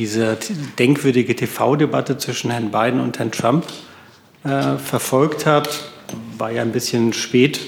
diese 0.00 0.38
denkwürdige 0.78 1.36
TV-Debatte 1.36 2.16
zwischen 2.16 2.50
Herrn 2.50 2.70
Biden 2.70 3.00
und 3.00 3.18
Herrn 3.18 3.32
Trump 3.32 3.66
äh, 4.44 4.78
verfolgt 4.78 5.44
hat. 5.44 5.90
War 6.38 6.50
ja 6.50 6.62
ein 6.62 6.72
bisschen 6.72 7.12
spät 7.12 7.60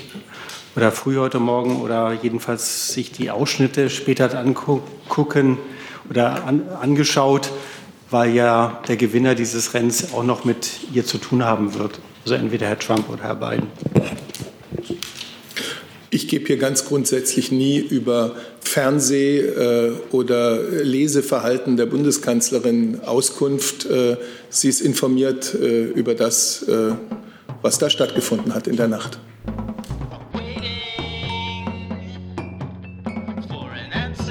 oder 0.74 0.92
früh 0.92 1.18
heute 1.18 1.38
Morgen 1.38 1.82
oder 1.82 2.14
jedenfalls 2.22 2.94
sich 2.94 3.12
die 3.12 3.30
Ausschnitte 3.30 3.90
später 3.90 4.38
angucken 4.38 5.58
oder 6.08 6.46
an, 6.46 6.62
angeschaut, 6.80 7.52
weil 8.08 8.34
ja 8.34 8.80
der 8.88 8.96
Gewinner 8.96 9.34
dieses 9.34 9.74
Rennens 9.74 10.14
auch 10.14 10.24
noch 10.24 10.46
mit 10.46 10.70
ihr 10.90 11.04
zu 11.04 11.18
tun 11.18 11.44
haben 11.44 11.74
wird. 11.74 12.00
Also 12.24 12.36
entweder 12.36 12.66
Herr 12.66 12.78
Trump 12.78 13.10
oder 13.10 13.24
Herr 13.24 13.34
Biden. 13.34 13.66
Ich 16.08 16.28
gebe 16.28 16.46
hier 16.46 16.56
ganz 16.56 16.86
grundsätzlich 16.86 17.52
nie 17.52 17.78
über 17.78 18.36
Fernseh- 18.72 19.40
äh, 19.40 19.92
oder 20.12 20.62
Leseverhalten 20.62 21.76
der 21.76 21.84
Bundeskanzlerin 21.84 23.00
Auskunft. 23.04 23.84
Äh, 23.84 24.16
sie 24.48 24.70
ist 24.70 24.80
informiert 24.80 25.54
äh, 25.54 25.84
über 25.84 26.14
das, 26.14 26.64
was 27.60 27.78
da 27.78 27.90
stattgefunden 27.90 28.54
hat 28.54 28.66
in 28.66 28.76
der 28.76 28.88
Nacht. 28.88 29.18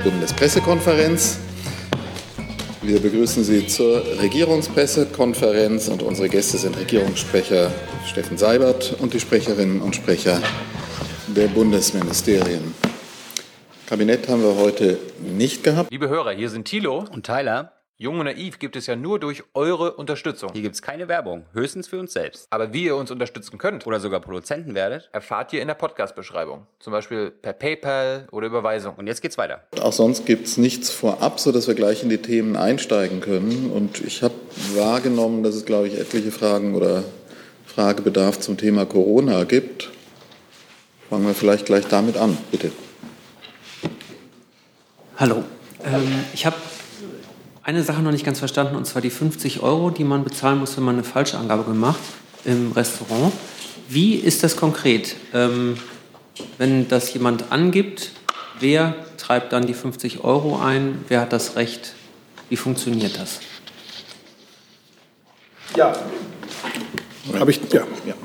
Bundespressekonferenz. 0.04 1.38
Wir 2.82 3.00
begrüßen 3.00 3.44
Sie 3.44 3.68
zur 3.68 4.04
Regierungspressekonferenz 4.22 5.88
und 5.88 6.02
unsere 6.02 6.30
Gäste 6.30 6.58
sind 6.58 6.78
Regierungssprecher 6.80 7.72
Steffen 8.08 8.38
Seibert 8.38 8.96
und 9.00 9.14
die 9.14 9.20
Sprecherinnen 9.20 9.82
und 9.82 9.96
Sprecher 9.96 10.42
der 11.28 11.48
Bundesministerien. 11.48 12.91
Kabinett 13.92 14.30
haben 14.30 14.42
wir 14.42 14.56
heute 14.56 14.98
nicht 15.20 15.66
gehabt. 15.66 15.92
Liebe 15.92 16.08
Hörer, 16.08 16.32
hier 16.32 16.50
sind 16.50 16.64
Thilo 16.64 17.04
und 17.12 17.26
Tyler. 17.26 17.74
Jung 17.98 18.20
und 18.20 18.26
Naiv 18.26 18.58
gibt 18.58 18.78
es 18.78 18.88
ja 18.88 18.96
nur 18.96 19.20
durch 19.20 19.44
eure 19.54 19.96
Unterstützung. 19.96 20.52
Hier 20.54 20.62
gibt 20.62 20.76
es 20.76 20.82
keine 20.82 21.10
Werbung, 21.10 21.44
höchstens 21.52 21.90
für 21.90 22.00
uns 22.00 22.14
selbst. 22.14 22.48
Aber 22.52 22.72
wie 22.72 22.86
ihr 22.86 22.96
uns 22.96 23.12
unterstützen 23.12 23.58
könnt 23.58 23.86
oder 23.86 24.00
sogar 24.00 24.22
Produzenten 24.22 24.76
werdet, 24.76 25.10
erfahrt 25.12 25.52
ihr 25.52 25.62
in 25.62 25.68
der 25.68 25.76
Podcast-Beschreibung. 25.76 26.68
Zum 26.80 26.94
Beispiel 26.94 27.32
per 27.32 27.52
PayPal 27.52 28.30
oder 28.32 28.48
Überweisung. 28.48 28.96
Und 28.96 29.08
jetzt 29.08 29.22
geht's 29.22 29.38
weiter. 29.38 29.66
Auch 29.82 29.92
sonst 29.92 30.26
gibt 30.26 30.48
es 30.48 30.56
nichts 30.56 30.90
vorab, 30.90 31.42
sodass 31.42 31.68
wir 31.68 31.76
gleich 31.76 32.02
in 32.02 32.08
die 32.08 32.20
Themen 32.20 32.56
einsteigen 32.56 33.20
können. 33.20 33.72
Und 33.72 34.00
ich 34.00 34.24
habe 34.24 34.36
wahrgenommen, 34.74 35.44
dass 35.44 35.56
es, 35.56 35.66
glaube 35.66 35.90
ich, 35.90 36.00
etliche 36.00 36.32
Fragen 36.32 36.76
oder 36.76 37.04
Fragebedarf 37.66 38.40
zum 38.40 38.56
Thema 38.56 38.86
Corona 38.86 39.44
gibt. 39.44 39.90
Fangen 41.10 41.28
wir 41.28 41.34
vielleicht 41.34 41.66
gleich 41.66 41.90
damit 41.90 42.16
an, 42.16 42.38
bitte. 42.52 42.72
Hallo. 45.22 45.44
Ähm, 45.86 46.26
ich 46.34 46.48
habe 46.48 46.56
eine 47.62 47.84
Sache 47.84 48.02
noch 48.02 48.12
nicht 48.12 48.26
ganz 48.26 48.40
verstanden, 48.40 48.76
und 48.76 48.86
zwar 48.88 49.04
die 49.04 49.12
50 49.12 49.62
Euro, 49.62 49.92
die 49.92 50.04
man 50.04 50.24
bezahlen 50.24 50.58
muss, 50.58 50.76
wenn 50.78 50.84
man 50.84 50.96
eine 50.96 51.04
Falschangabe 51.04 51.64
gemacht 51.64 52.00
im 52.44 52.72
Restaurant. 52.72 53.32
Wie 53.88 54.16
ist 54.16 54.44
das 54.44 54.58
konkret? 54.58 55.16
Ähm, 55.32 55.78
wenn 56.58 56.88
das 56.88 57.14
jemand 57.14 57.52
angibt, 57.52 58.14
wer 58.60 58.96
treibt 59.18 59.54
dann 59.54 59.68
die 59.68 59.76
50 59.76 60.24
Euro 60.24 60.60
ein? 60.60 61.06
Wer 61.08 61.22
hat 61.22 61.34
das 61.34 61.56
Recht? 61.56 61.94
Wie 62.50 62.58
funktioniert 62.58 63.20
das? 63.20 63.42
Ja, 65.76 65.94
habe 67.38 67.52
ich, 67.52 67.62
ja, 67.72 67.84
ja. 68.08 68.16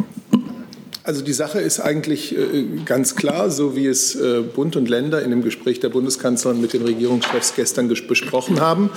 Also 1.06 1.22
die 1.22 1.32
Sache 1.32 1.60
ist 1.60 1.78
eigentlich 1.78 2.36
äh, 2.36 2.64
ganz 2.84 3.14
klar, 3.14 3.48
so 3.48 3.76
wie 3.76 3.86
es 3.86 4.16
äh, 4.16 4.40
Bund 4.40 4.74
und 4.74 4.88
Länder 4.88 5.22
in 5.22 5.30
dem 5.30 5.44
Gespräch 5.44 5.78
der 5.78 5.88
Bundeskanzlerin 5.88 6.60
mit 6.60 6.72
den 6.72 6.82
Regierungschefs 6.82 7.54
gestern 7.54 7.86
besprochen 7.86 8.60
haben. 8.60 8.90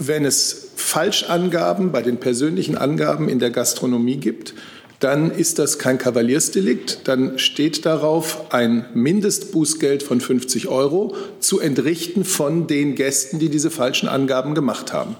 Wenn 0.00 0.24
es 0.24 0.70
Falschangaben 0.74 1.92
bei 1.92 2.02
den 2.02 2.16
persönlichen 2.16 2.76
Angaben 2.76 3.28
in 3.28 3.38
der 3.38 3.50
Gastronomie 3.50 4.16
gibt, 4.16 4.54
dann 4.98 5.30
ist 5.30 5.60
das 5.60 5.78
kein 5.78 5.98
Kavaliersdelikt. 5.98 7.06
Dann 7.06 7.38
steht 7.38 7.86
darauf 7.86 8.52
ein 8.52 8.86
Mindestbußgeld 8.92 10.02
von 10.02 10.20
50 10.20 10.66
Euro 10.66 11.14
zu 11.38 11.60
entrichten 11.60 12.24
von 12.24 12.66
den 12.66 12.96
Gästen, 12.96 13.38
die 13.38 13.50
diese 13.50 13.70
falschen 13.70 14.08
Angaben 14.08 14.56
gemacht 14.56 14.92
haben. 14.92 15.14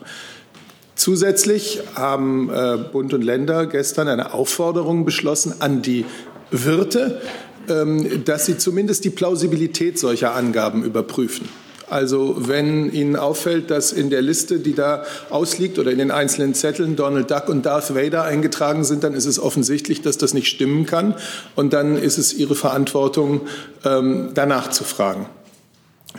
Zusätzlich 1.02 1.80
haben 1.96 2.48
äh, 2.48 2.78
Bund 2.92 3.12
und 3.12 3.22
Länder 3.22 3.66
gestern 3.66 4.06
eine 4.06 4.34
Aufforderung 4.34 5.04
beschlossen 5.04 5.52
an 5.58 5.82
die 5.82 6.04
Wirte, 6.52 7.20
ähm, 7.68 8.24
dass 8.24 8.46
sie 8.46 8.56
zumindest 8.56 9.04
die 9.04 9.10
Plausibilität 9.10 9.98
solcher 9.98 10.36
Angaben 10.36 10.84
überprüfen. 10.84 11.48
Also 11.90 12.36
wenn 12.38 12.92
Ihnen 12.92 13.16
auffällt, 13.16 13.72
dass 13.72 13.90
in 13.90 14.10
der 14.10 14.22
Liste, 14.22 14.60
die 14.60 14.76
da 14.76 15.02
ausliegt 15.28 15.80
oder 15.80 15.90
in 15.90 15.98
den 15.98 16.12
einzelnen 16.12 16.54
Zetteln 16.54 16.94
Donald 16.94 17.28
Duck 17.32 17.48
und 17.48 17.66
Darth 17.66 17.96
Vader 17.96 18.22
eingetragen 18.22 18.84
sind, 18.84 19.02
dann 19.02 19.14
ist 19.14 19.26
es 19.26 19.40
offensichtlich, 19.40 20.02
dass 20.02 20.18
das 20.18 20.34
nicht 20.34 20.46
stimmen 20.46 20.86
kann. 20.86 21.16
Und 21.56 21.72
dann 21.72 21.96
ist 21.96 22.16
es 22.16 22.32
Ihre 22.32 22.54
Verantwortung, 22.54 23.40
ähm, 23.84 24.28
danach 24.34 24.70
zu 24.70 24.84
fragen. 24.84 25.26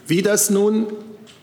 Wie 0.08 0.22
das 0.22 0.50
nun 0.50 0.88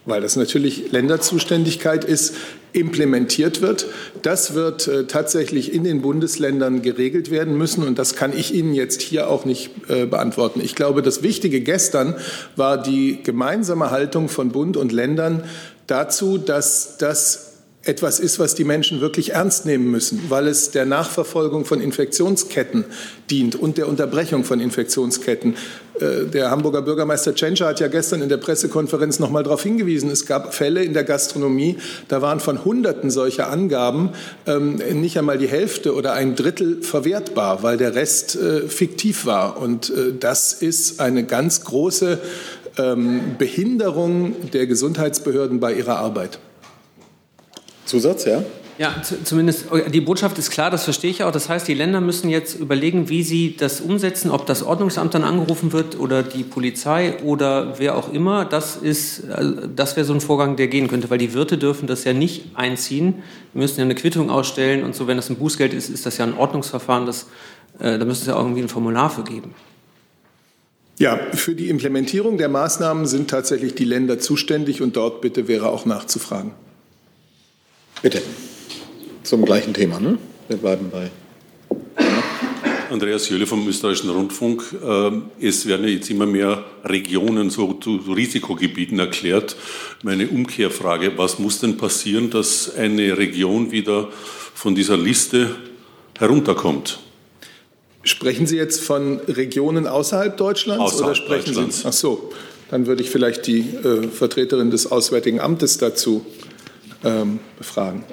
weil 0.06 0.20
das 0.20 0.36
natürlich 0.36 0.92
Länderzuständigkeit 0.92 2.04
ist, 2.04 2.34
implementiert 2.72 3.62
wird. 3.62 3.86
Das 4.22 4.54
wird 4.54 4.86
äh, 4.86 5.06
tatsächlich 5.06 5.72
in 5.74 5.84
den 5.84 6.02
Bundesländern 6.02 6.82
geregelt 6.82 7.30
werden 7.30 7.58
müssen 7.58 7.82
und 7.82 7.98
das 7.98 8.14
kann 8.14 8.36
ich 8.36 8.54
Ihnen 8.54 8.74
jetzt 8.74 9.02
hier 9.02 9.28
auch 9.28 9.44
nicht 9.44 9.70
äh, 9.88 10.06
beantworten. 10.06 10.60
Ich 10.62 10.74
glaube, 10.74 11.02
das 11.02 11.22
Wichtige 11.22 11.60
gestern 11.60 12.14
war 12.56 12.80
die 12.80 13.22
gemeinsame 13.22 13.90
Haltung 13.90 14.28
von 14.28 14.50
Bund 14.50 14.76
und 14.76 14.92
Ländern 14.92 15.44
dazu, 15.86 16.38
dass 16.38 16.96
das 16.98 17.49
etwas 17.82 18.20
ist, 18.20 18.38
was 18.38 18.54
die 18.54 18.64
Menschen 18.64 19.00
wirklich 19.00 19.32
ernst 19.32 19.64
nehmen 19.64 19.90
müssen, 19.90 20.24
weil 20.28 20.48
es 20.48 20.70
der 20.70 20.84
Nachverfolgung 20.84 21.64
von 21.64 21.80
Infektionsketten 21.80 22.84
dient 23.30 23.56
und 23.56 23.78
der 23.78 23.88
Unterbrechung 23.88 24.44
von 24.44 24.60
Infektionsketten. 24.60 25.56
Äh, 25.98 26.26
der 26.26 26.50
Hamburger 26.50 26.82
Bürgermeister 26.82 27.34
Tschentscher 27.34 27.68
hat 27.68 27.80
ja 27.80 27.88
gestern 27.88 28.20
in 28.20 28.28
der 28.28 28.36
Pressekonferenz 28.36 29.18
noch 29.18 29.30
mal 29.30 29.42
darauf 29.42 29.62
hingewiesen, 29.62 30.10
es 30.10 30.26
gab 30.26 30.54
Fälle 30.54 30.84
in 30.84 30.92
der 30.92 31.04
Gastronomie, 31.04 31.78
da 32.08 32.20
waren 32.20 32.40
von 32.40 32.66
Hunderten 32.66 33.10
solcher 33.10 33.48
Angaben 33.48 34.10
ähm, 34.46 34.76
nicht 35.00 35.16
einmal 35.16 35.38
die 35.38 35.48
Hälfte 35.48 35.94
oder 35.94 36.12
ein 36.12 36.36
Drittel 36.36 36.82
verwertbar, 36.82 37.62
weil 37.62 37.78
der 37.78 37.94
Rest 37.94 38.36
äh, 38.36 38.68
fiktiv 38.68 39.24
war. 39.24 39.56
Und 39.56 39.88
äh, 39.88 40.12
das 40.18 40.52
ist 40.52 41.00
eine 41.00 41.24
ganz 41.24 41.64
große 41.64 42.18
ähm, 42.76 43.36
Behinderung 43.38 44.50
der 44.50 44.66
Gesundheitsbehörden 44.66 45.60
bei 45.60 45.72
ihrer 45.72 45.96
Arbeit. 45.96 46.38
Zusatz, 47.90 48.24
ja? 48.24 48.42
Ja, 48.78 49.02
zumindest 49.24 49.66
die 49.92 50.00
Botschaft 50.00 50.38
ist 50.38 50.50
klar, 50.50 50.70
das 50.70 50.84
verstehe 50.84 51.10
ich 51.10 51.22
auch. 51.22 51.32
Das 51.32 51.50
heißt, 51.50 51.68
die 51.68 51.74
Länder 51.74 52.00
müssen 52.00 52.30
jetzt 52.30 52.58
überlegen, 52.58 53.10
wie 53.10 53.22
sie 53.22 53.54
das 53.54 53.82
umsetzen, 53.82 54.30
ob 54.30 54.46
das 54.46 54.62
Ordnungsamt 54.62 55.12
dann 55.12 55.22
angerufen 55.22 55.74
wird 55.74 56.00
oder 56.00 56.22
die 56.22 56.44
Polizei 56.44 57.18
oder 57.22 57.78
wer 57.78 57.94
auch 57.98 58.10
immer. 58.10 58.46
Das 58.46 58.76
ist, 58.76 59.24
äh, 59.24 59.44
das 59.76 59.96
wäre 59.96 60.06
so 60.06 60.14
ein 60.14 60.22
Vorgang, 60.22 60.56
der 60.56 60.68
gehen 60.68 60.88
könnte, 60.88 61.10
weil 61.10 61.18
die 61.18 61.34
Wirte 61.34 61.58
dürfen 61.58 61.88
das 61.88 62.04
ja 62.04 62.14
nicht 62.14 62.52
einziehen. 62.54 63.16
Wir 63.52 63.60
müssen 63.60 63.80
ja 63.80 63.84
eine 63.84 63.94
Quittung 63.94 64.30
ausstellen 64.30 64.82
und 64.82 64.94
so. 64.94 65.06
Wenn 65.06 65.18
das 65.18 65.28
ein 65.28 65.36
Bußgeld 65.36 65.74
ist, 65.74 65.90
ist 65.90 66.06
das 66.06 66.16
ja 66.16 66.24
ein 66.24 66.32
Ordnungsverfahren. 66.34 67.04
Das, 67.04 67.26
äh, 67.80 67.98
da 67.98 68.04
müsste 68.06 68.22
es 68.22 68.28
ja 68.28 68.36
auch 68.36 68.44
irgendwie 68.44 68.62
ein 68.62 68.70
Formular 68.70 69.10
für 69.10 69.24
geben. 69.24 69.54
Ja, 70.98 71.18
für 71.34 71.54
die 71.54 71.68
Implementierung 71.68 72.38
der 72.38 72.48
Maßnahmen 72.48 73.06
sind 73.06 73.28
tatsächlich 73.28 73.74
die 73.74 73.84
Länder 73.84 74.18
zuständig 74.18 74.80
und 74.80 74.96
dort 74.96 75.20
bitte 75.20 75.48
wäre 75.48 75.68
auch 75.68 75.84
nachzufragen. 75.84 76.52
Bitte. 78.02 78.22
Zum 79.22 79.44
gleichen 79.44 79.74
Thema, 79.74 80.00
ne? 80.00 80.16
Wir 80.48 80.56
bleiben 80.56 80.90
bei. 80.90 81.10
Andreas 82.90 83.28
Jölle 83.28 83.46
vom 83.46 83.68
Österreichischen 83.68 84.10
Rundfunk. 84.10 84.64
Ähm, 84.82 85.26
es 85.40 85.66
werden 85.66 85.86
ja 85.86 85.90
jetzt 85.92 86.10
immer 86.10 86.26
mehr 86.26 86.64
Regionen 86.82 87.50
so 87.50 87.74
zu 87.74 87.96
Risikogebieten 87.96 88.98
erklärt. 88.98 89.54
Meine 90.02 90.28
Umkehrfrage, 90.28 91.16
was 91.16 91.38
muss 91.38 91.60
denn 91.60 91.76
passieren, 91.76 92.30
dass 92.30 92.74
eine 92.74 93.16
Region 93.18 93.70
wieder 93.70 94.08
von 94.54 94.74
dieser 94.74 94.96
Liste 94.96 95.54
herunterkommt? 96.18 97.00
Sprechen 98.02 98.46
Sie 98.46 98.56
jetzt 98.56 98.80
von 98.80 99.20
Regionen 99.28 99.86
außerhalb 99.86 100.36
Deutschlands 100.36 100.82
außerhalb 100.82 101.04
oder 101.04 101.14
sprechen 101.14 101.54
Deutschlands. 101.54 101.82
Sie? 101.82 101.88
Ach 101.88 101.92
so, 101.92 102.32
dann 102.70 102.86
würde 102.86 103.02
ich 103.02 103.10
vielleicht 103.10 103.46
die 103.46 103.60
äh, 103.60 104.08
Vertreterin 104.08 104.70
des 104.70 104.90
Auswärtigen 104.90 105.38
Amtes 105.38 105.78
dazu 105.78 106.24
ähm, 107.04 107.40
befragen. 107.58 108.04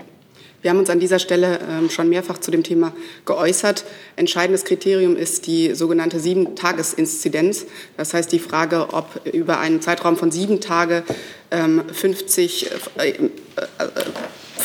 Wir 0.62 0.72
haben 0.72 0.80
uns 0.80 0.89
an 0.89 1.00
dieser 1.00 1.19
Stelle 1.19 1.60
ähm, 1.69 1.89
schon 1.89 2.10
mehrfach 2.10 2.39
zu 2.39 2.50
dem 2.50 2.63
Thema 2.63 2.92
geäußert. 3.25 3.86
Entscheidendes 4.16 4.66
Kriterium 4.66 5.16
ist 5.16 5.45
die 5.45 5.75
sogenannte 5.75 6.19
Sieben-Tages-Inzidenz. 6.19 7.68
Das 7.95 8.13
heißt 8.13 8.31
die 8.31 8.39
Frage, 8.39 8.88
ob 8.92 9.22
über 9.31 9.60
einen 9.60 9.81
Zeitraum 9.81 10.18
von 10.18 10.31
sieben 10.31 10.60
Tagen 10.60 11.04
ähm, 11.51 11.84
50, 11.89 12.72
äh, 12.98 13.10
äh, 13.10 13.30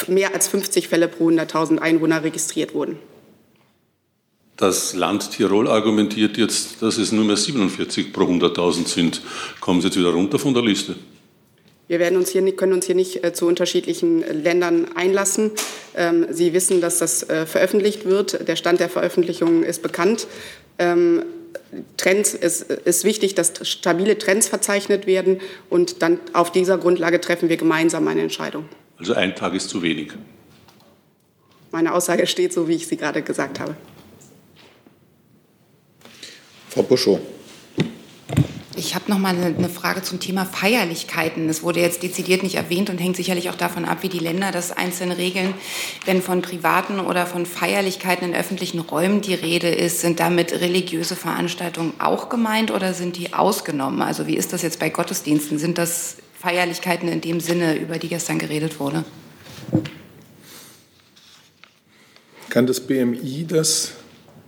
mehr 0.09 0.35
als 0.35 0.49
50 0.49 0.89
Fälle 0.89 1.09
pro 1.09 1.29
100.000 1.29 1.79
Einwohner 1.79 2.25
registriert 2.25 2.75
wurden. 2.75 2.99
Das 4.57 4.95
Land 4.95 5.31
Tirol 5.33 5.69
argumentiert 5.69 6.37
jetzt, 6.39 6.83
dass 6.83 6.97
es 6.97 7.13
nur 7.13 7.25
mehr 7.25 7.37
47 7.37 8.13
pro 8.13 8.25
100.000 8.25 8.89
sind. 8.89 9.23
Kommen 9.61 9.81
Sie 9.81 9.89
jetzt 9.89 9.99
wieder 9.99 10.11
runter 10.11 10.39
von 10.39 10.55
der 10.55 10.63
Liste? 10.63 10.97
Wir 11.93 11.99
werden 11.99 12.17
uns 12.17 12.31
hier, 12.31 12.41
können 12.57 12.73
uns 12.73 12.87
hier 12.87 12.95
nicht 12.95 13.23
äh, 13.23 13.35
zu 13.35 13.47
unterschiedlichen 13.47 14.21
Ländern 14.43 14.97
einlassen. 14.97 15.51
Ähm, 15.95 16.27
Sie 16.31 16.55
wissen, 16.55 16.81
dass 16.81 17.01
das 17.01 17.29
äh, 17.29 17.45
veröffentlicht 17.45 18.07
wird. 18.07 18.49
Der 18.49 18.57
Stand 18.57 18.81
der 18.81 18.89
Veröffentlichung 18.89 19.63
ist 19.63 19.83
bekannt. 19.83 20.27
Ähm, 20.79 21.23
Trends 21.99 22.33
ist, 22.33 22.63
ist 22.63 23.05
wichtig, 23.05 23.35
dass 23.35 23.53
stabile 23.69 24.17
Trends 24.17 24.49
verzeichnet 24.49 25.07
werden 25.07 25.43
und 25.69 26.01
dann 26.01 26.19
auf 26.33 26.51
dieser 26.51 26.79
Grundlage 26.79 27.21
treffen 27.21 27.51
wir 27.51 27.59
gemeinsam 27.59 28.09
eine 28.09 28.23
Entscheidung. 28.23 28.65
Also 28.97 29.13
ein 29.13 29.37
Tag 29.37 29.53
ist 29.53 29.69
zu 29.69 29.83
wenig. 29.83 30.13
Meine 31.73 31.93
Aussage 31.93 32.27
steht 32.27 32.55
so, 32.55 32.69
wie 32.69 32.77
ich 32.77 32.87
sie 32.87 32.97
gerade 32.97 33.21
gesagt 33.21 33.61
habe. 33.61 33.77
Frau 36.71 36.85
Buschow. 36.85 37.21
Ich 38.85 38.97
habe 38.97 39.09
noch 39.13 39.19
mal 39.21 39.37
eine 39.37 39.69
Frage 39.69 40.03
zum 40.03 40.19
Thema 40.19 40.45
Feierlichkeiten. 40.45 41.49
Es 41.49 41.63
wurde 41.63 41.79
jetzt 41.79 42.03
dezidiert 42.03 42.43
nicht 42.43 42.57
erwähnt 42.57 42.91
und 42.91 42.99
hängt 42.99 43.15
sicherlich 43.15 43.49
auch 43.49 43.55
davon 43.55 43.85
ab, 43.85 43.99
wie 44.01 44.09
die 44.09 44.19
Länder 44.19 44.51
das 44.51 44.73
einzeln 44.73 45.13
regeln. 45.13 45.55
Wenn 46.05 46.21
von 46.21 46.43
privaten 46.43 46.99
oder 46.99 47.25
von 47.27 47.47
Feierlichkeiten 47.47 48.31
in 48.31 48.35
öffentlichen 48.35 48.81
Räumen 48.81 49.21
die 49.21 49.35
Rede 49.35 49.69
ist, 49.69 50.01
sind 50.01 50.19
damit 50.19 50.51
religiöse 50.61 51.15
Veranstaltungen 51.15 51.95
auch 52.01 52.29
gemeint 52.29 52.73
oder 52.73 52.93
sind 52.93 53.17
die 53.19 53.33
ausgenommen? 53.33 54.03
Also 54.03 54.27
wie 54.27 54.37
ist 54.37 54.53
das 54.53 54.63
jetzt 54.63 54.81
bei 54.81 54.89
Gottesdiensten? 54.91 55.61
Sind 55.61 55.79
das 55.79 56.17
Feierlichkeiten 56.35 57.09
in 57.09 57.21
dem 57.21 57.39
Sinne, 57.39 57.77
über 57.77 58.01
die 58.01 58.09
gestern 58.09 58.41
geredet 58.41 58.81
wurde? 58.81 59.05
Kann 62.49 62.67
das 62.67 62.81
BMI 62.81 63.47
das 63.49 63.93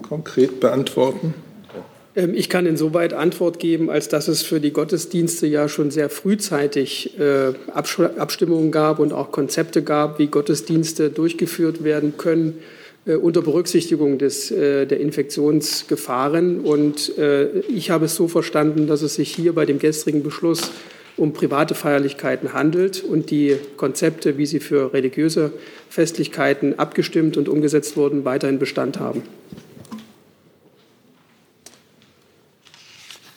konkret 0.03 0.59
beantworten? 0.59 1.35
Ähm, 2.17 2.35
ich 2.35 2.49
kann 2.49 2.67
insoweit 2.67 3.13
Antwort 3.13 3.59
geben, 3.59 3.91
als 3.91 4.09
dass 4.09 4.29
es 4.29 4.43
für 4.43 4.61
die 4.61 4.73
Gottesdienste 4.73 5.47
ja 5.47 5.69
schon 5.69 5.91
sehr 5.91 6.09
frühzeitig 6.09 7.19
äh, 7.19 7.53
Abstimmungen 7.73 8.71
gab 8.71 8.99
und 8.99 9.13
auch 9.13 9.33
Konzepte 9.33 9.83
gab, 9.83 10.19
wie 10.19 10.29
Gottesdienste 10.29 11.11
durchgeführt 11.11 11.85
werden 11.85 12.15
können 12.17 12.59
äh, 13.07 13.15
unter 13.15 13.43
Berücksichtigung 13.43 14.19
des, 14.19 14.51
äh, 14.51 14.87
der 14.87 15.01
Infektionsgefahren. 15.01 16.61
Und 16.61 17.13
ich 17.69 17.91
habe 17.91 18.07
es 18.07 18.15
so 18.15 18.29
verstanden, 18.29 18.87
dass 18.87 19.03
es 19.03 19.15
sich 19.15 19.35
hier 19.35 19.55
bei 19.55 19.67
dem 19.67 19.79
gestrigen 19.79 20.23
Beschluss 20.23 20.71
um 21.17 21.33
private 21.33 21.77
Feierlichkeiten 21.77 22.53
handelt 22.53 23.05
und 23.05 23.31
die 23.31 23.57
Konzepte, 23.77 24.37
wie 24.37 24.47
sie 24.47 24.59
für 24.59 24.93
religiöse 24.93 25.53
Festlichkeiten 25.89 26.77
abgestimmt 26.79 27.37
und 27.37 27.49
umgesetzt 27.49 27.97
wurden, 27.97 28.25
weiterhin 28.25 28.59
Bestand 28.59 28.99
haben. 28.99 29.23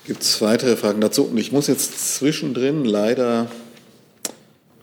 Gibt 0.08 0.24
es 0.24 0.40
weitere 0.40 0.78
Fragen 0.78 1.02
dazu? 1.02 1.26
Und 1.26 1.38
ich 1.38 1.52
muss 1.52 1.68
jetzt 1.68 2.16
zwischendrin 2.16 2.86
leider 2.86 3.52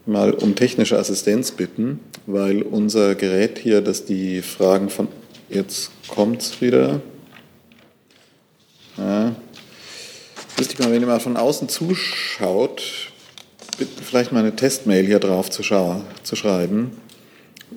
mal 0.04 0.34
um 0.34 0.54
technische 0.54 0.98
Assistenz 0.98 1.50
bitten, 1.50 2.00
weil 2.26 2.60
unser 2.60 3.14
Gerät 3.14 3.58
hier, 3.58 3.80
das 3.80 4.04
die 4.04 4.42
Fragen 4.42 4.90
von. 4.90 5.08
Jetzt 5.48 5.92
kommt 6.08 6.42
es 6.42 6.60
wieder. 6.60 7.00
Ja. 8.98 9.34
Müsste 10.58 10.74
ich 10.74 10.78
mal, 10.78 10.92
wenn 10.92 11.00
ihr 11.00 11.06
mal 11.06 11.20
von 11.20 11.38
außen 11.38 11.70
zuschaut, 11.70 12.82
bitten 13.78 14.02
vielleicht 14.02 14.30
mal 14.30 14.40
eine 14.40 14.54
Testmail 14.54 15.06
hier 15.06 15.20
drauf 15.20 15.48
zu, 15.48 15.62
zu 15.62 16.36
schreiben 16.36 16.98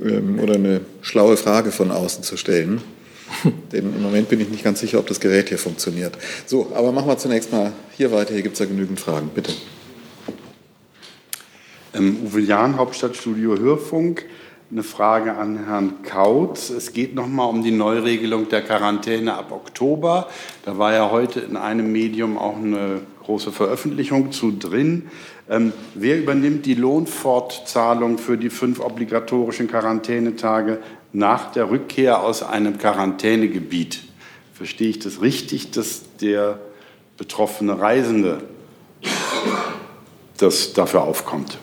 ähm, 0.04 0.40
oder 0.40 0.56
eine 0.56 0.82
schlaue 1.02 1.38
Frage 1.38 1.72
von 1.72 1.92
außen 1.92 2.24
zu 2.24 2.36
stellen. 2.36 2.82
Denn 3.72 3.94
im 3.96 4.02
Moment 4.02 4.30
bin 4.30 4.40
ich 4.40 4.50
nicht 4.50 4.64
ganz 4.64 4.80
sicher, 4.80 5.00
ob 5.00 5.08
das 5.08 5.20
Gerät 5.20 5.50
hier 5.50 5.58
funktioniert. 5.58 6.18
So, 6.46 6.72
aber 6.74 6.92
machen 6.92 7.08
wir 7.08 7.18
zunächst 7.18 7.52
mal 7.52 7.74
hier 7.96 8.12
weiter. 8.12 8.34
Hier 8.34 8.44
gibt 8.44 8.54
es 8.54 8.60
ja 8.60 8.66
genügend 8.66 9.00
Fragen. 9.00 9.30
Bitte. 9.34 9.54
Ähm, 11.94 12.18
Uwe 12.26 12.42
Jahn, 12.42 12.78
Hauptstadtstudio 12.78 13.58
Hörfunk. 13.58 14.26
Eine 14.70 14.84
Frage 14.84 15.34
an 15.34 15.66
Herrn 15.66 16.04
Kautz. 16.04 16.70
Es 16.70 16.92
geht 16.92 17.16
nochmal 17.16 17.50
um 17.50 17.64
die 17.64 17.72
Neuregelung 17.72 18.50
der 18.50 18.62
Quarantäne 18.62 19.34
ab 19.34 19.54
Oktober. 19.54 20.28
Da 20.66 20.78
war 20.78 20.94
ja 20.94 21.10
heute 21.10 21.40
in 21.40 21.56
einem 21.56 21.90
Medium 21.94 22.38
auch 22.38 22.58
eine 22.58 23.00
große 23.24 23.54
Veröffentlichung 23.54 24.34
zu 24.34 24.52
drin. 24.52 25.10
Ähm, 25.50 25.72
wer 25.96 26.20
übernimmt 26.20 26.66
die 26.66 26.74
Lohnfortzahlung 26.74 28.18
für 28.18 28.38
die 28.38 28.50
fünf 28.50 28.82
obligatorischen 28.82 29.70
Quarantänetage 29.70 30.80
nach 31.18 31.52
der 31.52 31.72
Rückkehr 31.72 32.22
aus 32.22 32.44
einem 32.44 32.78
Quarantänegebiet. 32.78 34.04
Verstehe 34.54 34.90
ich 34.90 35.00
das 35.00 35.20
richtig, 35.20 35.72
dass 35.72 36.04
der 36.22 36.60
betroffene 37.18 37.80
Reisende 37.80 38.44
das 40.38 40.74
dafür 40.74 41.02
aufkommt? 41.02 41.58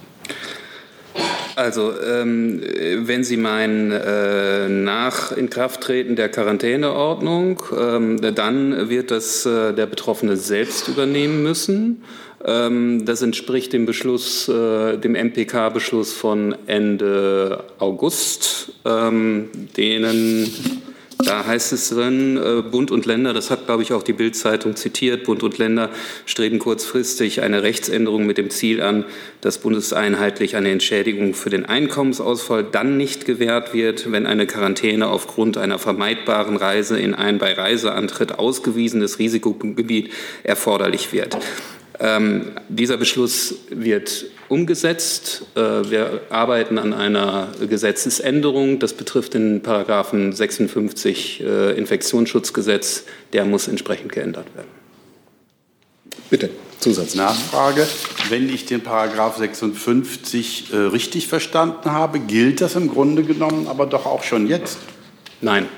Also, 1.55 1.93
ähm, 2.03 2.63
wenn 3.07 3.23
Sie 3.23 3.37
meinen, 3.37 3.93
äh, 3.93 4.69
nach 4.69 5.31
Inkrafttreten 5.31 6.17
der 6.17 6.31
Quarantäneordnung, 6.31 7.63
ähm, 7.79 8.35
dann 8.35 8.89
wird 8.89 9.13
das 9.13 9.47
äh, 9.47 9.73
der 9.73 9.87
Betroffene 9.87 10.37
selbst 10.37 10.89
übernehmen 10.89 11.45
müssen. 11.45 12.03
Ähm, 12.45 13.05
das 13.07 13.23
entspricht 13.23 13.73
dem 13.73 13.87
Beschluss, 13.87 14.49
äh, 14.49 14.99
dem 14.99 15.15
MPK-Beschluss 15.15 16.13
von 16.13 16.55
Ende 16.67 17.65
August, 17.79 18.73
ähm, 18.85 19.49
denen 19.77 20.51
da 21.25 21.47
heißt 21.47 21.73
es 21.73 21.89
drin, 21.91 22.37
äh, 22.37 22.63
Bund 22.63 22.91
und 22.91 23.07
Länder, 23.07 23.33
das 23.33 23.51
hat, 23.51 23.67
glaube 23.67 23.83
ich, 23.83 23.93
auch 23.93 24.03
die 24.03 24.13
Bild-Zeitung 24.13 24.77
zitiert, 24.77 25.25
Bund 25.25 25.43
und 25.43 25.59
Länder 25.59 25.91
streben 26.27 26.59
kurzfristig 26.59 27.41
eine 27.41 27.63
Rechtsänderung 27.63 28.27
mit 28.27 28.37
dem 28.37 28.51
Ziel 28.51 28.83
an, 28.83 29.05
dass 29.41 29.59
bundeseinheitlich 29.59 30.57
eine 30.57 30.71
Entschädigung 30.71 31.35
für 31.35 31.51
den 31.51 31.65
Einkommensausfall 31.65 32.65
dann 32.65 32.97
nicht 32.97 33.25
gewährt 33.25 33.73
wird, 33.73 34.11
wenn 34.13 34.27
eine 34.27 34.47
Quarantäne 34.47 35.09
aufgrund 35.09 35.57
einer 35.57 35.79
vermeidbaren 35.79 36.57
Reise 36.57 36.99
in 36.99 37.15
ein 37.15 37.39
bei 37.39 37.55
Reiseantritt 37.55 38.39
ausgewiesenes 38.39 39.19
Risikogebiet 39.19 40.11
erforderlich 40.43 41.13
wird. 41.13 41.39
Ähm, 42.01 42.53
dieser 42.69 42.97
Beschluss 42.97 43.55
wird 43.71 44.27
umgesetzt. 44.49 45.43
Äh, 45.55 45.61
wir 45.61 46.23
arbeiten 46.31 46.79
an 46.79 46.93
einer 46.93 47.49
Gesetzesänderung. 47.69 48.81
Das 48.81 48.95
betrifft 48.95 49.35
den 49.35 49.63
Paragraphen 49.63 50.33
56 50.33 51.41
äh, 51.41 51.73
Infektionsschutzgesetz. 51.79 53.05
Der 53.33 53.45
muss 53.45 53.69
entsprechend 53.69 54.13
geändert 54.13 54.47
werden. 54.57 54.69
Bitte, 56.31 56.51
Zusatz. 56.81 57.15
Nachfrage. 57.15 57.87
Wenn 58.29 58.53
ich 58.53 58.67
den 58.67 58.81
Paragraph 58.81 59.37
56 59.37 60.73
äh, 60.73 60.77
richtig 60.77 61.29
verstanden 61.29 61.93
habe, 61.93 62.19
gilt 62.19 62.61
das 62.61 62.75
im 62.75 62.89
Grunde 62.89 63.23
genommen 63.23 63.69
aber 63.69 63.87
doch 63.87 64.05
auch 64.05 64.25
schon 64.25 64.49
jetzt? 64.49 64.79
Nein. 65.41 65.69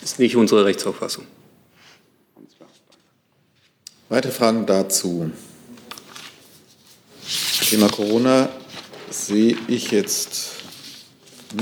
Das 0.00 0.12
ist 0.12 0.18
nicht 0.18 0.36
unsere 0.36 0.64
Rechtsauffassung. 0.64 1.26
Weitere 4.08 4.32
Fragen 4.32 4.64
dazu? 4.64 5.30
Thema 7.68 7.88
Corona 7.88 8.48
sehe 9.10 9.54
ich 9.68 9.90
jetzt 9.90 10.52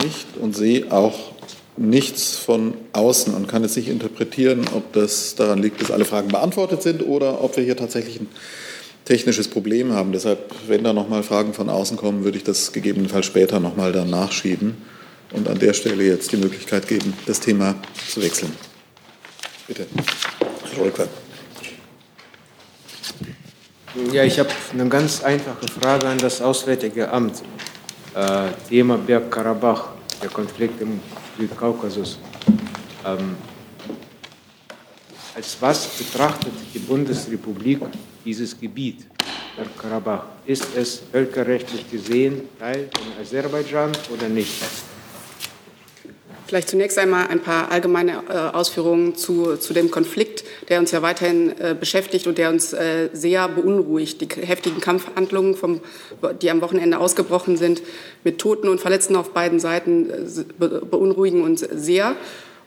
nicht 0.00 0.36
und 0.40 0.54
sehe 0.54 0.92
auch 0.92 1.32
nichts 1.76 2.36
von 2.36 2.74
außen 2.92 3.34
und 3.34 3.48
kann 3.48 3.64
es 3.64 3.74
nicht 3.74 3.88
interpretieren, 3.88 4.64
ob 4.74 4.92
das 4.92 5.34
daran 5.34 5.60
liegt, 5.60 5.82
dass 5.82 5.90
alle 5.90 6.04
Fragen 6.04 6.28
beantwortet 6.28 6.82
sind 6.82 7.02
oder 7.02 7.42
ob 7.42 7.56
wir 7.56 7.64
hier 7.64 7.76
tatsächlich 7.76 8.20
ein 8.20 8.28
technisches 9.04 9.48
Problem 9.48 9.92
haben. 9.92 10.12
Deshalb, 10.12 10.54
wenn 10.68 10.84
da 10.84 10.92
nochmal 10.92 11.24
Fragen 11.24 11.52
von 11.52 11.68
außen 11.68 11.96
kommen, 11.96 12.22
würde 12.22 12.38
ich 12.38 12.44
das 12.44 12.72
gegebenenfalls 12.72 13.26
später 13.26 13.58
nochmal 13.58 13.90
dann 13.90 14.08
nachschieben 14.08 14.76
und 15.32 15.48
an 15.48 15.58
der 15.58 15.72
Stelle 15.72 16.04
jetzt 16.04 16.30
die 16.30 16.36
Möglichkeit 16.36 16.86
geben, 16.86 17.12
das 17.26 17.40
Thema 17.40 17.74
zu 18.08 18.22
wechseln. 18.22 18.52
Bitte. 19.66 19.86
Herr 20.76 20.84
Rückwärts. 20.84 21.25
Ja, 24.12 24.24
ich 24.24 24.38
habe 24.38 24.50
eine 24.74 24.86
ganz 24.90 25.22
einfache 25.24 25.68
Frage 25.68 26.06
an 26.06 26.18
das 26.18 26.42
Auswärtige 26.42 27.10
Amt. 27.10 27.42
Äh, 28.14 28.48
Thema 28.68 28.98
Bergkarabach, 28.98 29.88
der 30.22 30.28
Konflikt 30.28 30.82
im 30.82 31.00
Südkaukasus. 31.38 32.18
Ähm, 33.06 33.36
als 35.34 35.56
was 35.60 35.86
betrachtet 35.86 36.52
die 36.74 36.78
Bundesrepublik 36.78 37.80
dieses 38.22 38.58
Gebiet, 38.60 39.06
Bergkarabach? 39.56 40.24
Ist 40.44 40.66
es 40.76 41.00
völkerrechtlich 41.10 41.90
gesehen 41.90 42.42
Teil 42.58 42.90
von 42.94 43.22
Aserbaidschan 43.22 43.92
oder 44.12 44.28
nicht? 44.28 44.62
Vielleicht 46.46 46.68
zunächst 46.68 46.96
einmal 46.98 47.26
ein 47.26 47.40
paar 47.40 47.72
allgemeine 47.72 48.22
äh, 48.28 48.56
Ausführungen 48.56 49.16
zu, 49.16 49.56
zu 49.56 49.72
dem 49.74 49.90
Konflikt, 49.90 50.44
der 50.68 50.78
uns 50.78 50.92
ja 50.92 51.02
weiterhin 51.02 51.58
äh, 51.58 51.74
beschäftigt 51.78 52.28
und 52.28 52.38
der 52.38 52.50
uns 52.50 52.72
äh, 52.72 53.08
sehr 53.12 53.48
beunruhigt. 53.48 54.20
Die 54.20 54.28
heftigen 54.46 54.80
Kampfhandlungen, 54.80 55.56
vom, 55.56 55.80
die 56.40 56.50
am 56.50 56.60
Wochenende 56.60 56.98
ausgebrochen 56.98 57.56
sind, 57.56 57.82
mit 58.22 58.38
Toten 58.38 58.68
und 58.68 58.80
Verletzten 58.80 59.16
auf 59.16 59.30
beiden 59.30 59.58
Seiten, 59.58 60.08
beunruhigen 60.58 61.42
uns 61.42 61.60
sehr. 61.60 62.14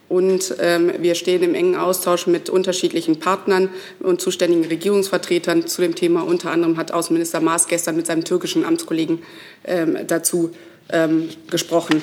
Und 0.10 0.56
ähm, 0.60 0.92
wir 1.00 1.16
stehen 1.16 1.44
im 1.44 1.56
engen 1.56 1.76
Austausch 1.76 2.28
mit 2.28 2.50
unterschiedlichen 2.50 3.20
Partnern 3.20 3.70
und 4.00 4.20
zuständigen 4.20 4.66
Regierungsvertretern 4.66 5.68
zu 5.68 5.82
dem 5.82 5.96
Thema. 5.96 6.24
Unter 6.24 6.52
anderem 6.52 6.78
hat 6.78 6.92
Außenminister 6.92 7.40
Maas 7.40 7.68
gestern 7.68 7.96
mit 7.96 8.08
seinem 8.08 8.26
türkischen 8.26 8.66
Amtskollegen 8.66 9.20
ähm, 9.64 10.00
dazu 10.08 10.52
ähm, 10.92 11.30
gesprochen. 11.50 12.02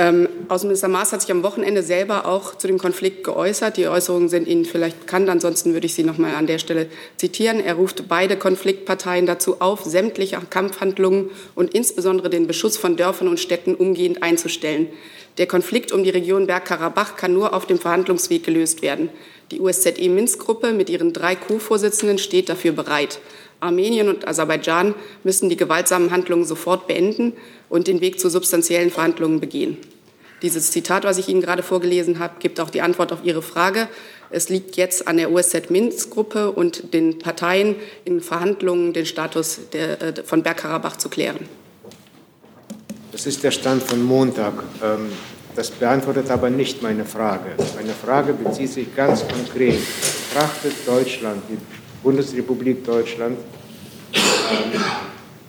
Ähm, 0.00 0.28
Außenminister 0.48 0.88
Maas 0.88 1.12
hat 1.12 1.20
sich 1.20 1.30
am 1.30 1.42
Wochenende 1.42 1.82
selber 1.82 2.24
auch 2.24 2.56
zu 2.56 2.66
dem 2.66 2.78
Konflikt 2.78 3.22
geäußert. 3.22 3.76
Die 3.76 3.86
Äußerungen 3.86 4.30
sind 4.30 4.48
Ihnen 4.48 4.64
vielleicht 4.64 4.98
bekannt, 5.00 5.28
ansonsten 5.28 5.74
würde 5.74 5.84
ich 5.84 5.92
sie 5.92 6.04
noch 6.04 6.16
mal 6.16 6.34
an 6.34 6.46
der 6.46 6.56
Stelle 6.56 6.86
zitieren. 7.16 7.60
Er 7.60 7.74
ruft 7.74 8.08
beide 8.08 8.38
Konfliktparteien 8.38 9.26
dazu 9.26 9.60
auf, 9.60 9.84
sämtliche 9.84 10.38
Kampfhandlungen 10.48 11.28
und 11.54 11.74
insbesondere 11.74 12.30
den 12.30 12.46
Beschuss 12.46 12.78
von 12.78 12.96
Dörfern 12.96 13.28
und 13.28 13.40
Städten 13.40 13.74
umgehend 13.74 14.22
einzustellen. 14.22 14.88
Der 15.36 15.46
Konflikt 15.46 15.92
um 15.92 16.02
die 16.02 16.08
Region 16.08 16.46
Bergkarabach 16.46 17.16
kann 17.16 17.34
nur 17.34 17.52
auf 17.52 17.66
dem 17.66 17.78
Verhandlungsweg 17.78 18.42
gelöst 18.42 18.80
werden. 18.80 19.10
Die 19.50 19.60
USZE-Minsk-Gruppe 19.60 20.72
mit 20.72 20.88
ihren 20.88 21.12
drei 21.12 21.34
Co-Vorsitzenden 21.34 22.16
steht 22.16 22.48
dafür 22.48 22.72
bereit. 22.72 23.18
Armenien 23.60 24.08
und 24.08 24.26
Aserbaidschan 24.26 24.94
müssen 25.24 25.50
die 25.50 25.58
gewaltsamen 25.58 26.10
Handlungen 26.10 26.46
sofort 26.46 26.86
beenden 26.86 27.34
und 27.70 27.86
den 27.86 28.02
Weg 28.02 28.20
zu 28.20 28.28
substanziellen 28.28 28.90
Verhandlungen 28.90 29.40
begehen. 29.40 29.78
Dieses 30.42 30.70
Zitat, 30.70 31.04
was 31.04 31.18
ich 31.18 31.28
Ihnen 31.28 31.40
gerade 31.40 31.62
vorgelesen 31.62 32.18
habe, 32.18 32.34
gibt 32.38 32.60
auch 32.60 32.70
die 32.70 32.82
Antwort 32.82 33.12
auf 33.12 33.20
Ihre 33.22 33.42
Frage. 33.42 33.88
Es 34.30 34.48
liegt 34.48 34.76
jetzt 34.76 35.06
an 35.06 35.16
der 35.16 35.30
USZ-Minsk-Gruppe 35.30 36.50
und 36.50 36.94
den 36.94 37.18
Parteien 37.18 37.76
in 38.04 38.20
Verhandlungen, 38.20 38.92
den 38.92 39.06
Status 39.06 39.60
der, 39.72 40.00
äh, 40.00 40.22
von 40.24 40.42
Bergkarabach 40.42 40.96
zu 40.96 41.08
klären. 41.08 41.38
Das 43.12 43.26
ist 43.26 43.42
der 43.42 43.50
Stand 43.50 43.82
von 43.82 44.02
Montag. 44.02 44.54
Ähm, 44.82 45.10
das 45.56 45.70
beantwortet 45.70 46.30
aber 46.30 46.48
nicht 46.48 46.80
meine 46.80 47.04
Frage. 47.04 47.50
Meine 47.74 47.92
Frage 47.92 48.32
bezieht 48.32 48.70
sich 48.70 48.94
ganz 48.94 49.26
konkret. 49.26 49.78
Betrachtet 50.28 50.72
Deutschland, 50.86 51.42
die 51.50 51.58
Bundesrepublik 52.02 52.84
Deutschland, 52.84 53.36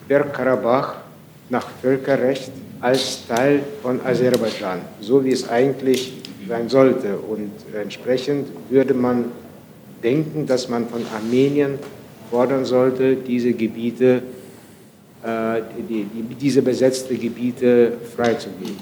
Bergkarabach 0.07 1.00
nach 1.51 1.69
Völkerrecht 1.81 2.51
als 2.79 3.27
Teil 3.27 3.61
von 3.83 3.99
Aserbaidschan, 4.03 4.79
so 5.01 5.23
wie 5.23 5.31
es 5.31 5.47
eigentlich 5.47 6.13
sein 6.47 6.69
sollte. 6.69 7.17
Und 7.17 7.51
entsprechend 7.79 8.47
würde 8.69 8.93
man 8.93 9.25
denken, 10.01 10.47
dass 10.47 10.69
man 10.69 10.87
von 10.87 11.05
Armenien 11.13 11.77
fordern 12.31 12.65
sollte, 12.65 13.17
diese 13.17 13.51
Gebiete, 13.53 14.23
äh, 15.23 15.61
die, 15.87 16.05
die, 16.05 16.35
diese 16.35 16.61
besetzte 16.61 17.15
Gebiete 17.15 17.93
freizugeben. 18.15 18.77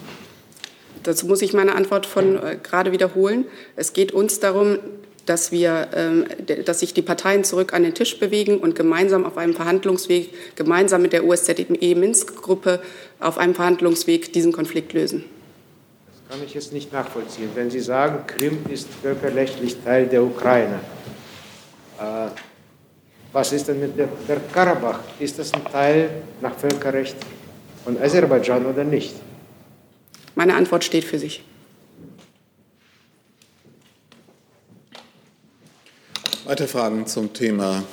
Dazu 1.04 1.26
muss 1.28 1.42
ich 1.42 1.54
meine 1.54 1.76
Antwort 1.76 2.06
von 2.06 2.36
äh, 2.36 2.58
gerade 2.62 2.92
wiederholen. 2.92 3.46
Es 3.76 3.94
geht 3.94 4.12
uns 4.12 4.40
darum, 4.40 4.78
dass, 5.30 5.52
wir, 5.52 5.90
ähm, 5.94 6.26
dass 6.66 6.80
sich 6.80 6.96
die 6.96 7.04
Parteien 7.04 7.44
zurück 7.44 7.74
an 7.74 7.84
den 7.84 7.94
Tisch 7.94 8.20
bewegen 8.20 8.58
und 8.58 8.74
gemeinsam 8.74 9.26
auf 9.26 9.38
einem 9.38 9.54
Verhandlungsweg, 9.54 10.56
gemeinsam 10.56 11.04
mit 11.04 11.14
der 11.14 11.24
USZE-Minsk-Gruppe 11.24 12.82
auf 13.20 13.38
einem 13.38 13.54
Verhandlungsweg 13.54 14.34
diesen 14.34 14.52
Konflikt 14.52 14.94
lösen. 14.94 15.26
Das 16.08 16.36
kann 16.36 16.44
ich 16.44 16.56
jetzt 16.56 16.74
nicht 16.74 16.92
nachvollziehen. 16.92 17.50
Wenn 17.54 17.70
Sie 17.70 17.80
sagen, 17.80 18.26
Krim 18.26 18.58
ist 18.70 18.88
völkerrechtlich 19.04 19.78
Teil 19.86 20.08
der 20.08 20.24
Ukraine, 20.24 20.80
äh, 22.00 22.30
was 23.32 23.54
ist 23.54 23.68
denn 23.68 23.80
mit 23.80 23.96
der, 23.96 24.10
der 24.28 24.38
Karabach? 24.52 25.00
Ist 25.20 25.38
das 25.38 25.54
ein 25.54 25.64
Teil 25.66 26.10
nach 26.42 26.56
Völkerrecht 26.58 27.18
von 27.84 28.02
Aserbaidschan 28.02 28.66
oder 28.66 28.84
nicht? 28.84 29.14
Meine 30.34 30.56
Antwort 30.56 30.84
steht 30.84 31.04
für 31.04 31.20
sich. 31.20 31.44
Weitere 36.50 36.68
Fragen 36.68 37.06
zum 37.06 37.32
Thema 37.32 37.84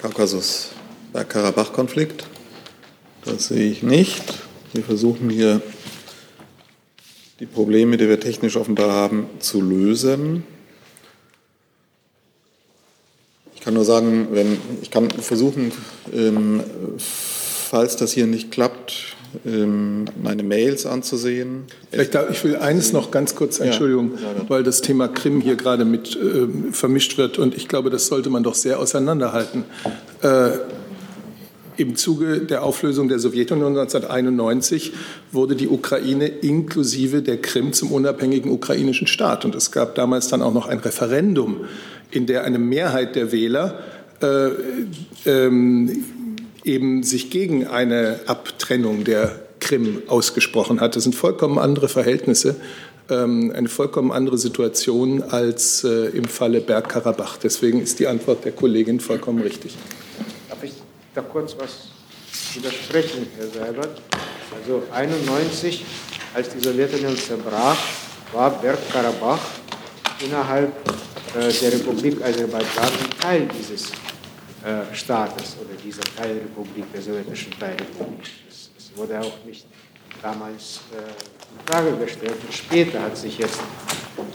Kaukasus, 0.00 0.68
Bergkarabach-Konflikt? 1.12 2.28
Das 3.24 3.48
sehe 3.48 3.72
ich 3.72 3.82
nicht. 3.82 4.22
Wir 4.72 4.84
versuchen 4.84 5.28
hier 5.28 5.60
die 7.40 7.46
Probleme, 7.46 7.96
die 7.96 8.08
wir 8.08 8.20
technisch 8.20 8.56
offenbar 8.56 8.92
haben, 8.92 9.26
zu 9.40 9.60
lösen. 9.60 10.44
Ich 13.56 13.62
kann 13.62 13.74
nur 13.74 13.84
sagen, 13.84 14.28
wenn, 14.30 14.60
ich 14.80 14.92
kann 14.92 15.10
versuchen, 15.10 15.72
ähm, 16.14 16.62
falls 16.98 17.96
das 17.96 18.12
hier 18.12 18.28
nicht 18.28 18.52
klappt, 18.52 19.16
meine 19.44 20.42
Mails 20.42 20.86
anzusehen. 20.86 21.64
Vielleicht 21.90 22.14
da, 22.14 22.28
ich 22.30 22.42
will 22.44 22.56
eines 22.56 22.92
noch 22.92 23.10
ganz 23.10 23.34
kurz, 23.34 23.60
Entschuldigung, 23.60 24.12
ja, 24.12 24.48
weil 24.48 24.62
das 24.62 24.80
Thema 24.80 25.08
Krim 25.08 25.40
hier 25.40 25.56
gerade 25.56 25.84
mit 25.84 26.16
äh, 26.16 26.72
vermischt 26.72 27.18
wird 27.18 27.38
und 27.38 27.54
ich 27.54 27.68
glaube, 27.68 27.90
das 27.90 28.06
sollte 28.06 28.30
man 28.30 28.42
doch 28.42 28.54
sehr 28.54 28.78
auseinanderhalten. 28.78 29.64
Äh, 30.22 30.50
im 31.78 31.94
Zuge 31.94 32.40
der 32.40 32.64
Auflösung 32.64 33.08
der 33.08 33.20
Sowjetunion 33.20 33.78
1991 33.78 34.92
wurde 35.30 35.54
die 35.54 35.68
Ukraine 35.68 36.26
inklusive 36.26 37.22
der 37.22 37.40
Krim 37.40 37.72
zum 37.72 37.92
unabhängigen 37.92 38.50
ukrainischen 38.50 39.06
Staat. 39.06 39.44
Und 39.44 39.54
es 39.54 39.70
gab 39.70 39.94
damals 39.94 40.26
dann 40.26 40.42
auch 40.42 40.52
noch 40.52 40.66
ein 40.66 40.78
Referendum, 40.78 41.66
in 42.10 42.26
der 42.26 42.42
eine 42.42 42.58
Mehrheit 42.58 43.14
der 43.14 43.30
Wähler 43.30 43.78
äh, 44.20 44.48
ähm, 45.24 46.04
eben 46.64 47.02
sich 47.02 47.30
gegen 47.30 47.66
eine 47.66 48.20
Abtrennung 48.26 49.04
der 49.04 49.40
Krim 49.60 50.02
ausgesprochen 50.06 50.80
hat. 50.80 50.96
Das 50.96 51.02
sind 51.02 51.14
vollkommen 51.14 51.58
andere 51.58 51.88
Verhältnisse, 51.88 52.56
ähm, 53.10 53.52
eine 53.54 53.68
vollkommen 53.68 54.12
andere 54.12 54.38
Situation 54.38 55.22
als 55.22 55.84
äh, 55.84 56.06
im 56.08 56.24
Falle 56.24 56.60
Bergkarabach. 56.60 57.38
Deswegen 57.38 57.80
ist 57.82 57.98
die 57.98 58.06
Antwort 58.06 58.44
der 58.44 58.52
Kollegin 58.52 59.00
vollkommen 59.00 59.42
richtig. 59.42 59.76
Darf 60.48 60.62
ich 60.62 60.72
da 61.14 61.22
kurz 61.22 61.56
was 61.58 61.88
widersprechen, 62.54 63.26
Herr 63.36 63.48
Seibert? 63.48 64.00
Also 64.54 64.82
1991, 64.90 65.84
als 66.34 66.48
die 66.50 66.60
Sowjetunion 66.60 67.16
zerbrach, 67.16 67.78
war 68.32 68.50
Bergkarabach 68.60 69.40
innerhalb 70.24 70.72
äh, 71.34 71.52
der 71.52 71.72
Republik 71.72 72.22
Aserbaidschan 72.22 72.88
Teil 73.20 73.48
dieses 73.58 73.92
äh, 74.64 74.94
Staates 74.94 75.56
oder 75.60 75.74
dieser 75.84 76.02
Teilrepublik, 76.02 76.92
der 76.92 77.02
sowjetischen 77.02 77.52
Teilrepublik. 77.58 78.22
Es, 78.48 78.70
es 78.76 78.96
wurde 78.96 79.20
auch 79.20 79.44
nicht 79.46 79.66
damals 80.22 80.80
äh, 80.92 80.98
in 80.98 81.66
Frage 81.66 81.96
gestellt. 81.96 82.36
Und 82.44 82.52
später 82.52 83.02
hat 83.02 83.16
sich 83.16 83.38
jetzt 83.38 83.60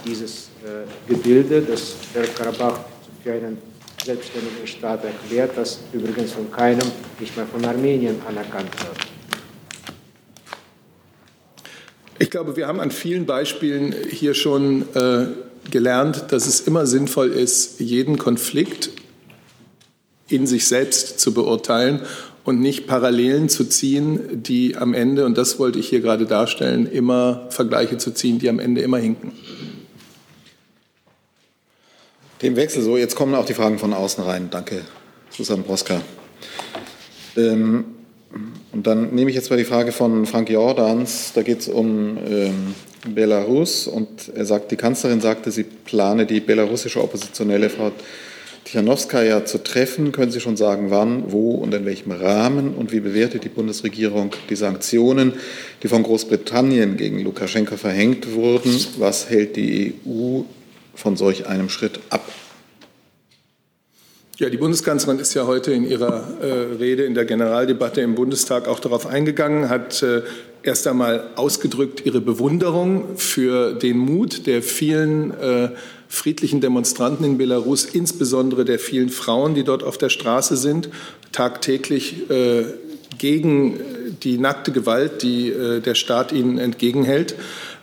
dieses 0.05 0.49
äh, 0.63 1.11
Gebilde, 1.11 1.61
das 1.61 1.95
Bergkarabach 2.13 2.79
für 3.23 3.33
einen 3.33 3.57
selbstständigen 4.03 4.67
Staat 4.67 5.03
erklärt, 5.03 5.51
das 5.55 5.79
übrigens 5.93 6.33
von 6.33 6.51
keinem, 6.51 6.89
nicht 7.19 7.35
mehr 7.35 7.47
von 7.47 7.63
Armenien 7.65 8.21
anerkannt 8.27 8.69
wird. 8.83 8.97
Ich 12.19 12.29
glaube, 12.29 12.55
wir 12.55 12.67
haben 12.67 12.79
an 12.79 12.91
vielen 12.91 13.25
Beispielen 13.25 13.93
hier 14.09 14.33
schon 14.33 14.83
äh, 14.95 15.27
gelernt, 15.69 16.25
dass 16.29 16.47
es 16.47 16.61
immer 16.61 16.85
sinnvoll 16.85 17.29
ist, 17.29 17.79
jeden 17.79 18.17
Konflikt 18.17 18.89
in 20.33 20.47
sich 20.47 20.67
selbst 20.67 21.19
zu 21.19 21.33
beurteilen 21.33 22.01
und 22.43 22.59
nicht 22.59 22.87
Parallelen 22.87 23.49
zu 23.49 23.65
ziehen, 23.65 24.43
die 24.43 24.75
am 24.75 24.93
Ende, 24.93 25.25
und 25.25 25.37
das 25.37 25.59
wollte 25.59 25.79
ich 25.79 25.87
hier 25.87 26.01
gerade 26.01 26.25
darstellen, 26.25 26.85
immer 26.91 27.47
Vergleiche 27.49 27.97
zu 27.97 28.11
ziehen, 28.11 28.39
die 28.39 28.49
am 28.49 28.59
Ende 28.59 28.81
immer 28.81 28.97
hinken. 28.97 29.31
Dem 32.41 32.57
Wechsel 32.57 32.83
so, 32.83 32.97
jetzt 32.97 33.15
kommen 33.15 33.35
auch 33.35 33.45
die 33.45 33.53
Fragen 33.53 33.79
von 33.79 33.93
außen 33.93 34.23
rein. 34.23 34.49
Danke, 34.51 34.81
Susanne 35.29 35.63
Broska. 35.63 36.01
Ähm, 37.37 37.85
und 38.73 38.87
dann 38.87 39.13
nehme 39.13 39.29
ich 39.29 39.35
jetzt 39.35 39.49
mal 39.49 39.55
die 39.55 39.63
Frage 39.63 39.91
von 39.91 40.25
Frank 40.25 40.49
Jordans. 40.49 41.31
Da 41.33 41.43
geht 41.43 41.61
es 41.61 41.69
um 41.69 42.17
ähm, 42.27 42.75
Belarus 43.07 43.87
und 43.87 44.31
er 44.35 44.45
sagt, 44.45 44.71
die 44.71 44.75
Kanzlerin 44.75 45.21
sagte, 45.21 45.51
sie 45.51 45.63
plane 45.63 46.25
die 46.25 46.39
belarussische 46.39 47.01
Oppositionelle 47.01 47.69
Frau 47.69 47.91
Tichanowskaja 48.65 49.45
zu 49.45 49.63
treffen. 49.63 50.11
Können 50.11 50.31
Sie 50.31 50.39
schon 50.39 50.57
sagen, 50.57 50.89
wann, 50.89 51.31
wo 51.31 51.51
und 51.51 51.73
in 51.73 51.85
welchem 51.85 52.11
Rahmen? 52.11 52.73
Und 52.73 52.91
wie 52.91 52.99
bewertet 52.99 53.43
die 53.43 53.49
Bundesregierung 53.49 54.31
die 54.49 54.55
Sanktionen, 54.55 55.33
die 55.81 55.87
von 55.87 56.03
Großbritannien 56.03 56.97
gegen 56.97 57.23
Lukaschenko 57.23 57.77
verhängt 57.77 58.33
wurden? 58.33 58.73
Was 58.97 59.29
hält 59.29 59.55
die 59.55 59.95
EU 60.07 60.41
von 60.95 61.17
solch 61.17 61.47
einem 61.47 61.69
Schritt 61.69 61.99
ab? 62.09 62.23
Ja, 64.37 64.49
die 64.49 64.57
Bundeskanzlerin 64.57 65.19
ist 65.19 65.35
ja 65.35 65.45
heute 65.45 65.71
in 65.71 65.87
ihrer 65.87 66.23
äh, 66.41 66.75
Rede 66.79 67.03
in 67.03 67.13
der 67.13 67.25
Generaldebatte 67.25 68.01
im 68.01 68.15
Bundestag 68.15 68.67
auch 68.67 68.79
darauf 68.79 69.05
eingegangen, 69.05 69.69
hat 69.69 70.01
äh, 70.01 70.23
erst 70.63 70.87
einmal 70.87 71.29
ausgedrückt 71.35 72.05
ihre 72.05 72.19
Bewunderung 72.19 73.15
für 73.17 73.73
den 73.73 73.97
Mut 73.97 74.47
der 74.47 74.63
vielen 74.63 75.39
äh, 75.39 75.69
friedlichen 76.13 76.61
Demonstranten 76.61 77.25
in 77.25 77.37
Belarus, 77.39 77.85
insbesondere 77.85 78.65
der 78.65 78.77
vielen 78.77 79.09
Frauen, 79.09 79.55
die 79.55 79.63
dort 79.63 79.83
auf 79.83 79.97
der 79.97 80.09
Straße 80.09 80.55
sind, 80.55 80.89
tagtäglich 81.31 82.29
äh, 82.29 82.65
gegen 83.17 83.79
die 84.21 84.37
nackte 84.37 84.71
Gewalt, 84.71 85.23
die 85.23 85.49
äh, 85.49 85.79
der 85.79 85.95
Staat 85.95 86.31
ihnen 86.31 86.59
entgegenhält. 86.59 87.35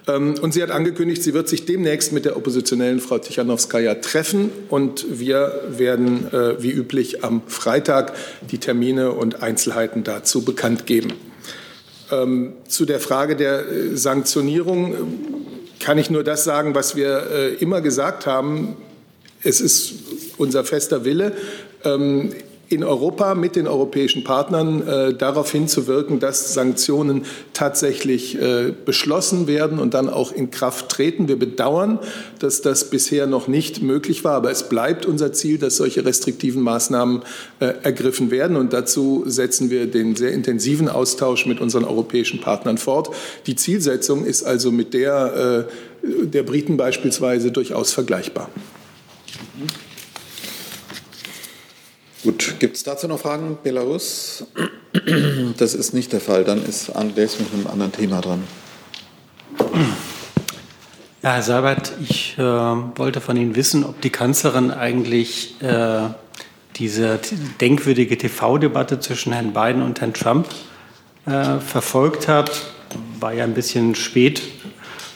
Ähm, 0.06 0.36
und 0.40 0.54
sie 0.54 0.62
hat 0.62 0.70
angekündigt, 0.70 1.24
sie 1.24 1.34
wird 1.34 1.48
sich 1.48 1.66
demnächst 1.66 2.12
mit 2.12 2.24
der 2.24 2.36
oppositionellen 2.36 3.00
Frau 3.00 3.18
Tichanowskaja 3.18 3.96
treffen. 3.96 4.50
Und 4.68 5.06
wir 5.10 5.62
werden 5.68 6.32
äh, 6.32 6.62
wie 6.62 6.70
üblich 6.70 7.24
am 7.24 7.42
Freitag 7.48 8.12
die 8.48 8.58
Termine 8.58 9.10
und 9.10 9.42
Einzelheiten 9.42 10.04
dazu 10.04 10.44
bekannt 10.44 10.86
geben. 10.86 11.14
Ähm, 12.12 12.52
zu 12.68 12.86
der 12.86 13.00
Frage 13.00 13.34
der 13.34 13.68
äh, 13.68 13.96
Sanktionierung 13.96 14.94
kann 15.80 15.98
ich 15.98 16.10
nur 16.10 16.22
das 16.22 16.44
sagen, 16.44 16.74
was 16.74 16.94
wir 16.94 17.60
immer 17.60 17.80
gesagt 17.80 18.26
haben. 18.26 18.76
Es 19.42 19.60
ist 19.60 19.94
unser 20.36 20.64
fester 20.64 21.04
Wille, 21.04 21.32
ähm, 21.84 22.34
in 22.70 22.84
Europa 22.84 23.34
mit 23.34 23.56
den 23.56 23.66
europäischen 23.66 24.22
Partnern 24.22 24.86
äh, 24.86 25.12
darauf 25.12 25.50
hinzuwirken, 25.50 26.20
dass 26.20 26.54
Sanktionen 26.54 27.24
tatsächlich 27.52 28.40
äh, 28.40 28.72
beschlossen 28.84 29.48
werden 29.48 29.80
und 29.80 29.92
dann 29.92 30.08
auch 30.08 30.30
in 30.30 30.52
Kraft 30.52 30.88
treten. 30.88 31.26
Wir 31.26 31.36
bedauern, 31.36 31.98
dass 32.38 32.62
das 32.62 32.88
bisher 32.88 33.26
noch 33.26 33.48
nicht 33.48 33.82
möglich 33.82 34.22
war, 34.22 34.34
aber 34.34 34.52
es 34.52 34.68
bleibt 34.68 35.04
unser 35.04 35.32
Ziel, 35.32 35.58
dass 35.58 35.76
solche 35.76 36.04
restriktiven 36.04 36.62
Maßnahmen 36.62 37.22
äh, 37.58 37.72
ergriffen 37.82 38.30
werden. 38.30 38.56
Und 38.56 38.72
dazu 38.72 39.24
setzen 39.26 39.68
wir 39.68 39.88
den 39.88 40.14
sehr 40.14 40.30
intensiven 40.30 40.88
Austausch 40.88 41.46
mit 41.46 41.60
unseren 41.60 41.84
europäischen 41.84 42.40
Partnern 42.40 42.78
fort. 42.78 43.10
Die 43.46 43.56
Zielsetzung 43.56 44.24
ist 44.24 44.44
also 44.44 44.70
mit 44.70 44.94
der 44.94 45.66
äh, 45.66 45.72
der 46.02 46.42
Briten 46.42 46.76
beispielsweise 46.76 47.52
durchaus 47.52 47.92
vergleichbar. 47.92 48.48
Gut, 52.22 52.56
gibt 52.58 52.76
es 52.76 52.82
dazu 52.82 53.08
noch 53.08 53.20
Fragen? 53.20 53.58
Belarus? 53.62 54.44
Das 55.56 55.74
ist 55.74 55.94
nicht 55.94 56.12
der 56.12 56.20
Fall. 56.20 56.44
Dann 56.44 56.64
ist 56.64 56.90
Andres 56.90 57.38
mit 57.38 57.52
einem 57.54 57.66
anderen 57.66 57.92
Thema 57.92 58.20
dran. 58.20 58.42
Ja, 61.22 61.34
Herr 61.34 61.42
Seibert, 61.42 61.92
ich 62.02 62.36
äh, 62.38 62.42
wollte 62.42 63.20
von 63.20 63.36
Ihnen 63.36 63.54
wissen, 63.56 63.84
ob 63.84 64.00
die 64.00 64.10
Kanzlerin 64.10 64.70
eigentlich 64.70 65.62
äh, 65.62 66.08
diese 66.76 67.20
denkwürdige 67.60 68.18
TV-Debatte 68.18 69.00
zwischen 69.00 69.32
Herrn 69.32 69.52
Biden 69.52 69.82
und 69.82 70.00
Herrn 70.00 70.12
Trump 70.12 70.48
äh, 71.26 71.58
verfolgt 71.60 72.26
hat. 72.26 72.72
War 73.20 73.32
ja 73.32 73.44
ein 73.44 73.54
bisschen 73.54 73.94
spät 73.94 74.42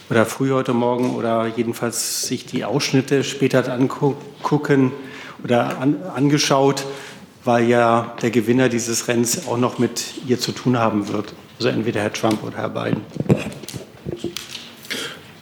oder 0.09 0.25
früh 0.25 0.53
heute 0.53 0.73
Morgen 0.73 1.15
oder 1.15 1.47
jedenfalls 1.49 2.27
sich 2.27 2.47
die 2.47 2.65
Ausschnitte 2.65 3.25
später 3.25 3.71
angucken 3.73 4.93
oder 5.45 5.79
an, 5.79 6.03
angeschaut, 6.15 6.85
weil 7.45 7.69
ja 7.69 8.17
der 8.23 8.31
Gewinner 8.31 8.69
dieses 8.69 9.07
Rennens 9.07 9.47
auch 9.47 9.59
noch 9.59 9.79
mit 9.79 10.03
ihr 10.27 10.41
zu 10.41 10.53
tun 10.53 10.79
haben 10.79 11.09
wird. 11.09 11.35
Also 11.59 11.69
entweder 11.69 12.01
Herr 12.01 12.13
Trump 12.13 12.43
oder 12.43 12.57
Herr 12.57 12.71
Biden. 12.71 13.03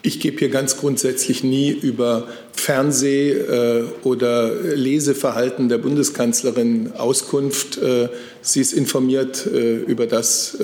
Ich 0.02 0.18
gebe 0.18 0.36
hier 0.38 0.50
ganz 0.50 0.76
grundsätzlich 0.76 1.44
nie 1.44 1.70
über 1.70 2.26
Fernseh- 2.56 3.30
äh, 3.30 3.84
oder 4.02 4.52
Leseverhalten 4.52 5.68
der 5.68 5.78
Bundeskanzlerin 5.78 6.92
Auskunft. 6.98 7.78
Äh, 7.78 8.08
sie 8.40 8.60
ist 8.60 8.72
informiert 8.72 9.46
äh, 9.46 9.76
über 9.76 10.06
das, 10.06 10.58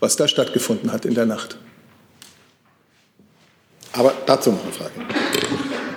was 0.00 0.16
da 0.16 0.28
stattgefunden 0.28 0.92
hat 0.92 1.04
in 1.04 1.14
der 1.14 1.26
Nacht. 1.26 1.58
Aber 3.92 4.14
dazu 4.26 4.50
noch 4.50 4.62
eine 4.62 4.72
Frage. 4.72 5.17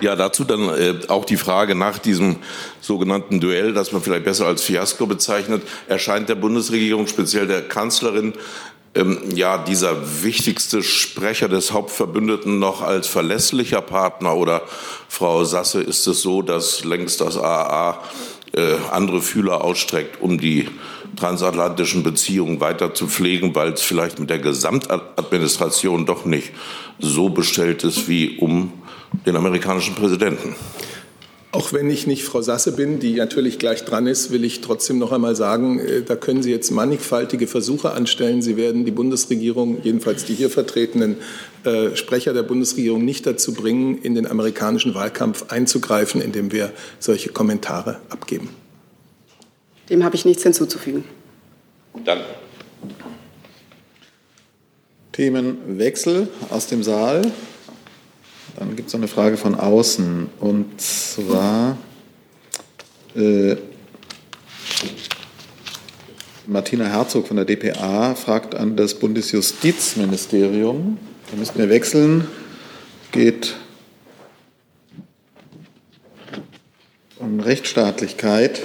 Ja, 0.02 0.16
dazu 0.16 0.42
dann 0.42 0.68
äh, 0.68 0.94
auch 1.06 1.24
die 1.24 1.36
Frage 1.36 1.76
nach 1.76 2.00
diesem 2.00 2.38
sogenannten 2.80 3.38
Duell, 3.38 3.72
das 3.72 3.92
man 3.92 4.02
vielleicht 4.02 4.24
besser 4.24 4.48
als 4.48 4.60
Fiasko 4.60 5.06
bezeichnet, 5.06 5.62
erscheint 5.86 6.28
der 6.28 6.34
Bundesregierung, 6.34 7.06
speziell 7.06 7.46
der 7.46 7.62
Kanzlerin, 7.62 8.32
ähm, 8.96 9.18
ja, 9.32 9.58
dieser 9.58 10.24
wichtigste 10.24 10.82
Sprecher 10.82 11.48
des 11.48 11.70
Hauptverbündeten 11.70 12.58
noch 12.58 12.82
als 12.82 13.06
verlässlicher 13.06 13.80
Partner 13.80 14.34
oder 14.34 14.62
Frau 15.08 15.44
Sasse 15.44 15.80
ist 15.80 16.04
es 16.08 16.20
so, 16.20 16.42
dass 16.42 16.82
längst 16.82 17.20
das 17.20 17.36
AAA 17.36 18.02
äh, 18.54 18.74
andere 18.90 19.22
Fühler 19.22 19.62
ausstreckt, 19.62 20.20
um 20.20 20.36
die 20.36 20.68
transatlantischen 21.14 22.02
Beziehungen 22.02 22.58
weiter 22.58 22.92
zu 22.92 23.06
pflegen, 23.06 23.54
weil 23.54 23.74
es 23.74 23.82
vielleicht 23.82 24.18
mit 24.18 24.30
der 24.30 24.40
Gesamtadministration 24.40 26.06
doch 26.06 26.24
nicht 26.24 26.50
so 26.98 27.28
bestellt 27.28 27.84
ist 27.84 28.08
wie 28.08 28.38
um 28.38 28.81
den 29.26 29.36
amerikanischen 29.36 29.94
Präsidenten. 29.94 30.54
Auch 31.54 31.74
wenn 31.74 31.90
ich 31.90 32.06
nicht 32.06 32.24
Frau 32.24 32.40
Sasse 32.40 32.72
bin, 32.72 32.98
die 32.98 33.16
natürlich 33.16 33.58
gleich 33.58 33.84
dran 33.84 34.06
ist, 34.06 34.30
will 34.30 34.42
ich 34.42 34.62
trotzdem 34.62 34.98
noch 34.98 35.12
einmal 35.12 35.36
sagen, 35.36 35.78
äh, 35.80 36.00
da 36.00 36.16
können 36.16 36.42
Sie 36.42 36.50
jetzt 36.50 36.70
mannigfaltige 36.70 37.46
Versuche 37.46 37.92
anstellen. 37.92 38.40
Sie 38.40 38.56
werden 38.56 38.86
die 38.86 38.90
Bundesregierung, 38.90 39.82
jedenfalls 39.82 40.24
die 40.24 40.32
hier 40.32 40.48
vertretenen 40.48 41.16
äh, 41.64 41.94
Sprecher 41.94 42.32
der 42.32 42.42
Bundesregierung, 42.42 43.04
nicht 43.04 43.26
dazu 43.26 43.52
bringen, 43.52 43.98
in 43.98 44.14
den 44.14 44.26
amerikanischen 44.26 44.94
Wahlkampf 44.94 45.52
einzugreifen, 45.52 46.22
indem 46.22 46.52
wir 46.52 46.72
solche 46.98 47.28
Kommentare 47.28 48.00
abgeben. 48.08 48.48
Dem 49.90 50.04
habe 50.04 50.16
ich 50.16 50.24
nichts 50.24 50.44
hinzuzufügen. 50.44 51.04
Danke. 52.02 52.24
Themenwechsel 55.12 56.28
aus 56.48 56.66
dem 56.66 56.82
Saal. 56.82 57.30
Dann 58.58 58.76
gibt 58.76 58.88
es 58.88 58.94
noch 58.94 59.00
eine 59.00 59.08
Frage 59.08 59.36
von 59.36 59.54
außen. 59.54 60.28
Und 60.40 60.80
zwar 60.80 61.76
äh, 63.14 63.56
Martina 66.46 66.86
Herzog 66.86 67.28
von 67.28 67.36
der 67.36 67.46
DPA 67.46 68.14
fragt 68.14 68.54
an 68.54 68.76
das 68.76 68.94
Bundesjustizministerium. 68.94 70.98
Da 71.30 71.36
müssen 71.36 71.56
wir 71.56 71.70
wechseln. 71.70 72.26
Geht 73.10 73.56
um 77.18 77.40
Rechtsstaatlichkeit. 77.40 78.60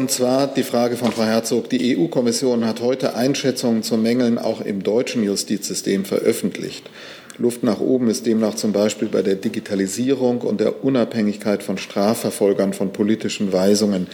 Und 0.00 0.10
zwar 0.10 0.46
die 0.46 0.62
Frage 0.62 0.96
von 0.96 1.12
Frau 1.12 1.24
Herzog. 1.24 1.68
Die 1.68 1.94
EU-Kommission 1.94 2.64
hat 2.64 2.80
heute 2.80 3.16
Einschätzungen 3.16 3.82
zu 3.82 3.98
Mängeln 3.98 4.38
auch 4.38 4.62
im 4.62 4.82
deutschen 4.82 5.22
Justizsystem 5.22 6.06
veröffentlicht. 6.06 6.88
Luft 7.36 7.62
nach 7.64 7.80
oben 7.80 8.08
ist 8.08 8.24
demnach 8.24 8.54
zum 8.54 8.72
Beispiel 8.72 9.08
bei 9.08 9.20
der 9.20 9.34
Digitalisierung 9.34 10.40
und 10.40 10.58
der 10.58 10.82
Unabhängigkeit 10.82 11.62
von 11.62 11.76
Strafverfolgern 11.76 12.72
von 12.72 12.94
politischen 12.94 13.52
Weisungen. 13.52 14.06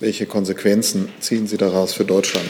Welche 0.00 0.24
Konsequenzen 0.24 1.10
ziehen 1.20 1.46
Sie 1.46 1.58
daraus 1.58 1.92
für 1.92 2.06
Deutschland? 2.06 2.48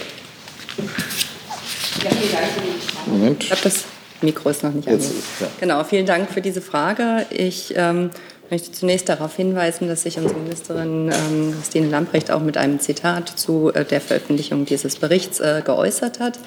Ja, 0.77 2.11
vielen 2.11 2.31
Dank. 2.31 3.07
Moment. 3.07 3.43
Ich 3.43 3.49
glaube, 3.49 3.63
das 3.65 3.85
Mikro 4.23 4.51
ist 4.51 4.63
noch 4.63 4.73
nicht 4.73 4.87
an. 4.87 5.01
Ja. 5.01 5.49
Genau, 5.59 5.83
vielen 5.83 6.07
Dank 6.07 6.31
für 6.31 6.41
diese 6.41 6.61
Frage. 6.61 7.27
Ich 7.31 7.75
ähm, 7.77 8.11
möchte 8.55 8.71
zunächst 8.71 9.09
darauf 9.09 9.35
hinweisen, 9.35 9.89
dass 9.89 10.05
sich 10.05 10.17
unsere 10.17 10.39
Ministerin 10.39 11.11
ähm, 11.11 11.55
Christine 11.59 11.89
Lamprecht 11.89 12.31
auch 12.31 12.41
mit 12.41 12.57
einem 12.57 12.79
Zitat 12.79 13.29
zu 13.29 13.73
äh, 13.75 13.85
der 13.85 14.01
Veröffentlichung 14.01 14.65
dieses 14.65 14.95
Berichts 14.95 15.41
äh, 15.41 15.61
geäußert 15.65 16.21
hat. 16.21 16.39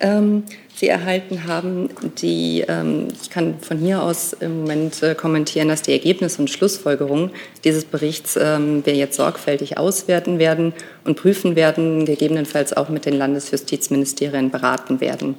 Ähm, 0.00 0.44
Sie 0.74 0.88
erhalten 0.88 1.46
haben, 1.46 1.90
die, 2.22 2.64
ähm, 2.66 3.08
ich 3.20 3.28
kann 3.28 3.56
von 3.60 3.76
hier 3.76 4.02
aus 4.02 4.32
im 4.32 4.60
Moment 4.60 5.02
äh, 5.02 5.14
kommentieren, 5.14 5.68
dass 5.68 5.82
die 5.82 5.92
Ergebnisse 5.92 6.40
und 6.40 6.48
Schlussfolgerungen 6.48 7.30
dieses 7.64 7.84
Berichts 7.84 8.38
ähm, 8.40 8.80
wir 8.86 8.94
jetzt 8.94 9.18
sorgfältig 9.18 9.76
auswerten 9.76 10.38
werden 10.38 10.72
und 11.04 11.18
prüfen 11.18 11.56
werden, 11.56 12.06
gegebenenfalls 12.06 12.74
auch 12.74 12.88
mit 12.88 13.04
den 13.04 13.18
Landesjustizministerien 13.18 14.50
beraten 14.50 15.02
werden. 15.02 15.34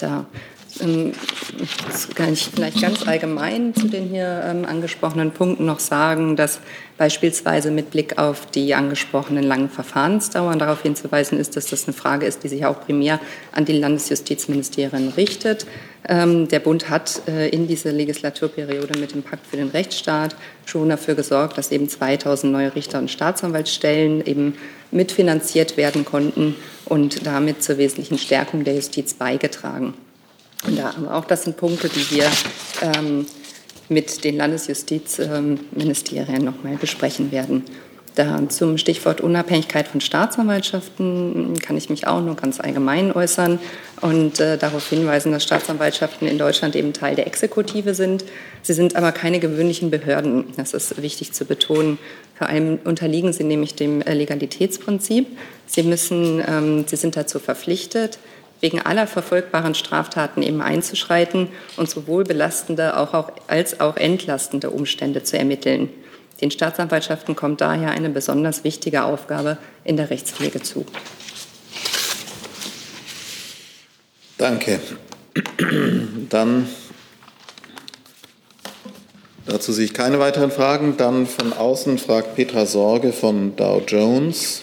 Da 0.00 0.26
das 0.78 2.08
kann 2.14 2.32
ich 2.32 2.48
vielleicht 2.54 2.80
ganz 2.80 3.06
allgemein 3.06 3.74
zu 3.74 3.88
den 3.88 4.08
hier 4.08 4.42
ähm, 4.44 4.64
angesprochenen 4.64 5.30
Punkten 5.30 5.66
noch 5.66 5.80
sagen, 5.80 6.36
dass 6.36 6.60
beispielsweise 6.96 7.70
mit 7.70 7.90
Blick 7.90 8.18
auf 8.18 8.46
die 8.46 8.74
angesprochenen 8.74 9.44
langen 9.44 9.68
Verfahrensdauern 9.68 10.58
darauf 10.58 10.82
hinzuweisen 10.82 11.38
ist, 11.38 11.56
dass 11.56 11.66
das 11.66 11.86
eine 11.86 11.94
Frage 11.94 12.26
ist, 12.26 12.44
die 12.44 12.48
sich 12.48 12.66
auch 12.66 12.80
primär 12.80 13.20
an 13.52 13.64
die 13.64 13.72
Landesjustizministerien 13.72 15.08
richtet. 15.08 15.66
Ähm, 16.08 16.48
der 16.48 16.60
Bund 16.60 16.88
hat 16.88 17.22
äh, 17.26 17.48
in 17.48 17.66
dieser 17.66 17.92
Legislaturperiode 17.92 18.98
mit 18.98 19.14
dem 19.14 19.22
Pakt 19.22 19.46
für 19.46 19.56
den 19.56 19.68
Rechtsstaat 19.68 20.36
schon 20.66 20.88
dafür 20.88 21.14
gesorgt, 21.14 21.58
dass 21.58 21.72
eben 21.72 21.88
2000 21.88 22.52
neue 22.52 22.74
Richter- 22.74 22.98
und 22.98 23.10
Staatsanwaltsstellen 23.10 24.24
eben 24.24 24.54
mitfinanziert 24.90 25.76
werden 25.76 26.04
konnten 26.04 26.54
und 26.84 27.26
damit 27.26 27.62
zur 27.62 27.78
wesentlichen 27.78 28.18
Stärkung 28.18 28.64
der 28.64 28.74
Justiz 28.74 29.14
beigetragen. 29.14 29.94
Und 30.66 30.78
da, 30.78 30.94
auch 31.12 31.24
das 31.24 31.44
sind 31.44 31.56
Punkte, 31.56 31.88
die 31.88 32.10
wir 32.10 32.26
ähm, 32.82 33.24
mit 33.88 34.24
den 34.24 34.36
Landesjustizministerien 34.36 36.44
nochmal 36.44 36.76
besprechen 36.76 37.32
werden. 37.32 37.64
Da 38.16 38.48
zum 38.48 38.76
Stichwort 38.76 39.20
Unabhängigkeit 39.20 39.86
von 39.86 40.00
Staatsanwaltschaften 40.00 41.56
kann 41.60 41.76
ich 41.76 41.90
mich 41.90 42.08
auch 42.08 42.20
nur 42.20 42.34
ganz 42.34 42.58
allgemein 42.58 43.12
äußern 43.12 43.60
und 44.00 44.40
äh, 44.40 44.58
darauf 44.58 44.88
hinweisen, 44.88 45.30
dass 45.30 45.44
Staatsanwaltschaften 45.44 46.26
in 46.26 46.36
Deutschland 46.36 46.74
eben 46.74 46.92
Teil 46.92 47.14
der 47.14 47.28
Exekutive 47.28 47.94
sind. 47.94 48.24
Sie 48.62 48.72
sind 48.72 48.96
aber 48.96 49.12
keine 49.12 49.38
gewöhnlichen 49.38 49.90
Behörden. 49.90 50.46
Das 50.56 50.74
ist 50.74 51.00
wichtig 51.00 51.32
zu 51.32 51.44
betonen. 51.44 51.98
Vor 52.36 52.48
allem 52.48 52.80
unterliegen 52.84 53.32
sie 53.32 53.44
nämlich 53.44 53.76
dem 53.76 54.00
Legalitätsprinzip. 54.00 55.28
Sie 55.66 55.84
müssen, 55.84 56.42
ähm, 56.46 56.84
sie 56.88 56.96
sind 56.96 57.16
dazu 57.16 57.38
verpflichtet, 57.38 58.18
wegen 58.60 58.80
aller 58.80 59.06
verfolgbaren 59.06 59.74
Straftaten 59.74 60.42
eben 60.42 60.60
einzuschreiten 60.60 61.48
und 61.76 61.88
sowohl 61.88 62.24
belastende 62.24 62.94
als 63.46 63.80
auch 63.80 63.96
entlastende 63.96 64.70
Umstände 64.70 65.22
zu 65.22 65.38
ermitteln. 65.38 65.90
Den 66.40 66.50
Staatsanwaltschaften 66.50 67.36
kommt 67.36 67.60
daher 67.60 67.90
eine 67.90 68.08
besonders 68.08 68.64
wichtige 68.64 69.04
Aufgabe 69.04 69.58
in 69.84 69.96
der 69.96 70.10
Rechtspflege 70.10 70.62
zu. 70.62 70.86
Danke. 74.38 74.80
Dann 76.30 76.66
dazu 79.46 79.72
sehe 79.72 79.84
ich 79.84 79.92
keine 79.92 80.18
weiteren 80.18 80.50
Fragen. 80.50 80.96
Dann 80.96 81.26
von 81.26 81.52
außen 81.52 81.98
fragt 81.98 82.36
Petra 82.36 82.64
Sorge 82.64 83.12
von 83.12 83.54
Dow 83.56 83.82
Jones. 83.86 84.62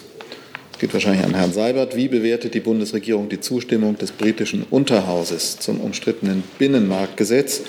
Geht 0.78 0.92
wahrscheinlich 0.92 1.24
an 1.24 1.34
Herrn 1.34 1.52
Seibert. 1.52 1.96
Wie 1.96 2.06
bewertet 2.06 2.54
die 2.54 2.60
Bundesregierung 2.60 3.28
die 3.28 3.40
Zustimmung 3.40 3.98
des 3.98 4.12
britischen 4.12 4.64
Unterhauses 4.70 5.58
zum 5.58 5.80
umstrittenen 5.80 6.44
Binnenmarktgesetz? 6.58 7.62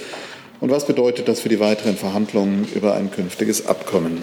Und 0.59 0.69
was 0.69 0.85
bedeutet 0.85 1.27
das 1.27 1.39
für 1.39 1.49
die 1.49 1.59
weiteren 1.59 1.95
Verhandlungen 1.95 2.67
über 2.75 2.93
ein 2.93 3.09
künftiges 3.09 3.65
Abkommen? 3.65 4.21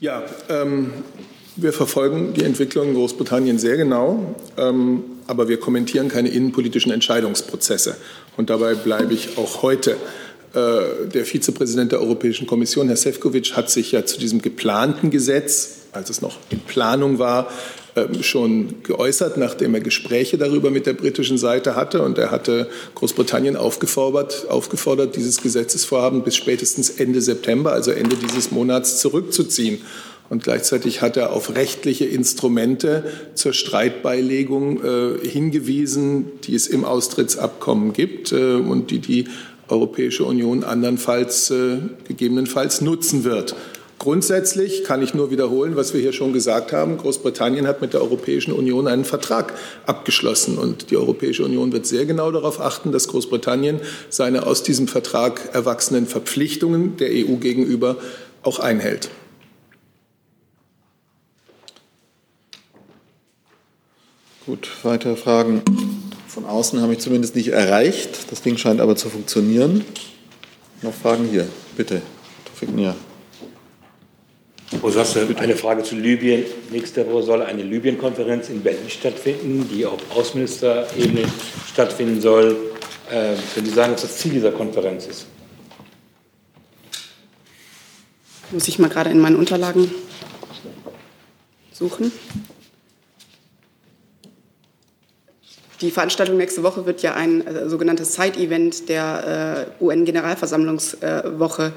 Ja, 0.00 0.24
ähm, 0.48 0.92
wir 1.56 1.74
verfolgen 1.74 2.32
die 2.32 2.44
Entwicklung 2.44 2.88
in 2.88 2.94
Großbritannien 2.94 3.58
sehr 3.58 3.76
genau, 3.76 4.34
ähm, 4.56 5.02
aber 5.26 5.48
wir 5.48 5.60
kommentieren 5.60 6.08
keine 6.08 6.30
innenpolitischen 6.30 6.90
Entscheidungsprozesse. 6.90 7.98
Und 8.38 8.48
dabei 8.48 8.74
bleibe 8.74 9.12
ich 9.12 9.36
auch 9.36 9.60
heute. 9.60 9.98
Äh, 10.54 11.08
der 11.12 11.24
Vizepräsident 11.24 11.92
der 11.92 12.00
Europäischen 12.00 12.46
Kommission, 12.46 12.88
Herr 12.88 12.96
Sefcovic, 12.96 13.56
hat 13.56 13.70
sich 13.70 13.92
ja 13.92 14.06
zu 14.06 14.18
diesem 14.18 14.40
geplanten 14.40 15.10
Gesetz, 15.10 15.80
als 15.92 16.08
es 16.08 16.22
noch 16.22 16.38
in 16.50 16.60
Planung 16.60 17.18
war, 17.18 17.50
ähm, 17.96 18.22
schon 18.22 18.82
geäußert, 18.82 19.36
nachdem 19.36 19.74
er 19.74 19.80
Gespräche 19.80 20.38
darüber 20.38 20.70
mit 20.70 20.86
der 20.86 20.94
britischen 20.94 21.36
Seite 21.36 21.76
hatte. 21.76 22.02
Und 22.02 22.16
er 22.16 22.30
hatte 22.30 22.68
Großbritannien 22.94 23.56
aufgefordert, 23.56 24.46
aufgefordert 24.48 25.16
dieses 25.16 25.42
Gesetzesvorhaben 25.42 26.22
bis 26.22 26.36
spätestens 26.36 26.90
Ende 26.90 27.20
September, 27.20 27.72
also 27.72 27.90
Ende 27.90 28.16
dieses 28.16 28.50
Monats, 28.50 29.00
zurückzuziehen. 29.00 29.82
Und 30.30 30.44
gleichzeitig 30.44 31.00
hat 31.00 31.16
er 31.16 31.32
auf 31.32 31.54
rechtliche 31.54 32.04
Instrumente 32.04 33.04
zur 33.34 33.52
Streitbeilegung 33.54 34.84
äh, 34.84 35.28
hingewiesen, 35.28 36.32
die 36.44 36.54
es 36.54 36.66
im 36.66 36.84
Austrittsabkommen 36.84 37.94
gibt 37.94 38.32
äh, 38.32 38.54
und 38.54 38.90
die 38.90 38.98
die 38.98 39.26
Europäische 39.68 40.24
Union 40.24 40.64
andernfalls 40.64 41.50
äh, 41.50 41.78
gegebenenfalls 42.06 42.80
nutzen 42.80 43.24
wird. 43.24 43.54
Grundsätzlich 43.98 44.84
kann 44.84 45.02
ich 45.02 45.12
nur 45.12 45.32
wiederholen, 45.32 45.74
was 45.74 45.92
wir 45.92 46.00
hier 46.00 46.12
schon 46.12 46.32
gesagt 46.32 46.72
haben. 46.72 46.98
Großbritannien 46.98 47.66
hat 47.66 47.80
mit 47.80 47.94
der 47.94 48.00
Europäischen 48.00 48.52
Union 48.52 48.86
einen 48.86 49.04
Vertrag 49.04 49.54
abgeschlossen. 49.86 50.56
Und 50.56 50.92
die 50.92 50.96
Europäische 50.96 51.44
Union 51.44 51.72
wird 51.72 51.84
sehr 51.84 52.06
genau 52.06 52.30
darauf 52.30 52.60
achten, 52.60 52.92
dass 52.92 53.08
Großbritannien 53.08 53.80
seine 54.08 54.46
aus 54.46 54.62
diesem 54.62 54.86
Vertrag 54.86 55.52
erwachsenen 55.52 56.06
Verpflichtungen 56.06 56.96
der 56.96 57.08
EU 57.10 57.36
gegenüber 57.36 57.96
auch 58.44 58.60
einhält. 58.60 59.10
Gut, 64.46 64.68
weitere 64.84 65.16
Fragen 65.16 65.62
von 66.28 66.44
außen 66.44 66.80
habe 66.80 66.92
ich 66.92 66.98
zumindest 67.00 67.34
nicht 67.34 67.48
erreicht. 67.48 68.30
Das 68.30 68.42
Ding 68.42 68.56
scheint 68.56 68.80
aber 68.80 68.96
zu 68.96 69.08
funktionieren. 69.08 69.84
Noch 70.82 70.94
Fragen 70.94 71.28
hier, 71.28 71.48
bitte. 71.76 72.02
Tofik 72.44 72.74
Nia. 72.74 72.94
Frau 74.80 74.90
Sasse, 74.90 75.26
eine 75.38 75.56
Frage 75.56 75.82
zu 75.82 75.96
Libyen. 75.96 76.44
Nächste 76.70 77.10
Woche 77.10 77.22
soll 77.22 77.42
eine 77.42 77.62
Libyen-Konferenz 77.62 78.50
in 78.50 78.62
Berlin 78.62 78.88
stattfinden, 78.88 79.68
die 79.72 79.86
auf 79.86 79.98
Außenministerebene 80.14 81.24
stattfinden 81.72 82.20
soll. 82.20 82.56
Äh, 83.10 83.34
können 83.54 83.66
Sie 83.66 83.72
sagen, 83.72 83.94
was 83.94 84.02
das 84.02 84.18
Ziel 84.18 84.32
dieser 84.32 84.52
Konferenz 84.52 85.06
ist? 85.06 85.26
Muss 88.50 88.68
ich 88.68 88.78
mal 88.78 88.88
gerade 88.88 89.10
in 89.10 89.20
meinen 89.20 89.36
Unterlagen 89.36 89.90
suchen. 91.72 92.12
Die 95.80 95.92
Veranstaltung 95.92 96.36
nächste 96.36 96.64
Woche 96.64 96.86
wird 96.86 97.02
ja 97.02 97.14
ein 97.14 97.46
äh, 97.46 97.68
sogenanntes 97.68 98.14
Side-Event 98.14 98.88
der 98.88 99.68
äh, 99.80 99.84
UN-Generalversammlungswoche 99.84 101.72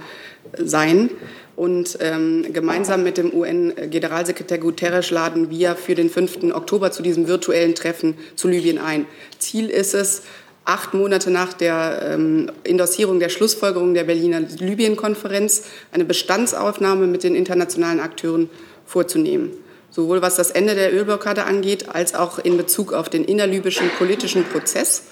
äh, 0.53 0.65
sein. 0.65 1.11
Und 1.55 1.99
ähm, 2.01 2.47
gemeinsam 2.51 3.03
mit 3.03 3.17
dem 3.17 3.31
UN-Generalsekretär 3.31 4.57
Guterres 4.57 5.11
laden 5.11 5.51
wir 5.51 5.75
für 5.75 5.93
den 5.93 6.09
5. 6.09 6.55
Oktober 6.55 6.91
zu 6.91 7.03
diesem 7.03 7.27
virtuellen 7.27 7.75
Treffen 7.75 8.15
zu 8.35 8.47
Libyen 8.47 8.79
ein. 8.79 9.05
Ziel 9.37 9.69
ist 9.69 9.93
es, 9.93 10.23
acht 10.65 10.95
Monate 10.95 11.29
nach 11.29 11.53
der 11.53 12.01
ähm, 12.13 12.51
Endossierung 12.63 13.19
der 13.19 13.29
Schlussfolgerung 13.29 13.93
der 13.93 14.05
Berliner 14.05 14.39
Libyen-Konferenz 14.39 15.65
eine 15.91 16.05
Bestandsaufnahme 16.05 17.05
mit 17.05 17.23
den 17.23 17.35
internationalen 17.35 17.99
Akteuren 17.99 18.49
vorzunehmen 18.85 19.51
sowohl 19.91 20.21
was 20.21 20.35
das 20.35 20.49
Ende 20.49 20.73
der 20.73 20.93
Ölblockade 20.93 21.43
angeht, 21.43 21.89
als 21.89 22.15
auch 22.15 22.39
in 22.39 22.57
Bezug 22.57 22.93
auf 22.93 23.09
den 23.09 23.23
innerlibyschen 23.25 23.89
politischen 23.97 24.45
Prozess, 24.45 25.03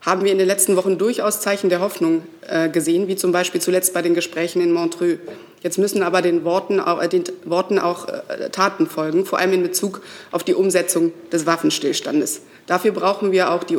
haben 0.00 0.24
wir 0.24 0.32
in 0.32 0.38
den 0.38 0.46
letzten 0.46 0.76
Wochen 0.76 0.98
durchaus 0.98 1.40
Zeichen 1.40 1.70
der 1.70 1.80
Hoffnung 1.80 2.24
äh, 2.46 2.68
gesehen, 2.68 3.08
wie 3.08 3.16
zum 3.16 3.32
Beispiel 3.32 3.60
zuletzt 3.60 3.94
bei 3.94 4.02
den 4.02 4.14
Gesprächen 4.14 4.60
in 4.60 4.70
Montreux. 4.70 5.18
Jetzt 5.62 5.78
müssen 5.78 6.02
aber 6.02 6.20
den 6.20 6.44
Worten 6.44 6.78
auch, 6.78 7.00
äh, 7.00 7.08
den 7.08 7.24
Worten 7.44 7.78
auch 7.78 8.06
äh, 8.08 8.50
Taten 8.50 8.86
folgen, 8.86 9.24
vor 9.24 9.38
allem 9.38 9.54
in 9.54 9.62
Bezug 9.62 10.02
auf 10.30 10.44
die 10.44 10.52
Umsetzung 10.52 11.12
des 11.32 11.46
Waffenstillstandes. 11.46 12.42
Dafür 12.66 12.92
brauchen 12.92 13.32
wir 13.32 13.50
auch 13.50 13.64
die, 13.64 13.78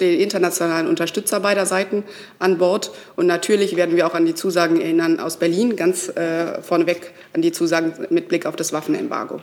die, 0.00 0.22
internationalen 0.22 0.88
Unterstützer 0.88 1.40
beider 1.40 1.66
Seiten 1.66 2.04
an 2.38 2.56
Bord. 2.56 2.90
Und 3.16 3.26
natürlich 3.26 3.76
werden 3.76 3.96
wir 3.96 4.06
auch 4.06 4.14
an 4.14 4.24
die 4.24 4.34
Zusagen 4.34 4.80
erinnern 4.80 5.20
aus 5.20 5.36
Berlin, 5.36 5.76
ganz 5.76 6.08
äh, 6.08 6.62
vorneweg 6.62 7.12
an 7.34 7.42
die 7.42 7.52
Zusagen 7.52 7.92
mit 8.08 8.28
Blick 8.28 8.46
auf 8.46 8.56
das 8.56 8.72
Waffenembargo. 8.72 9.40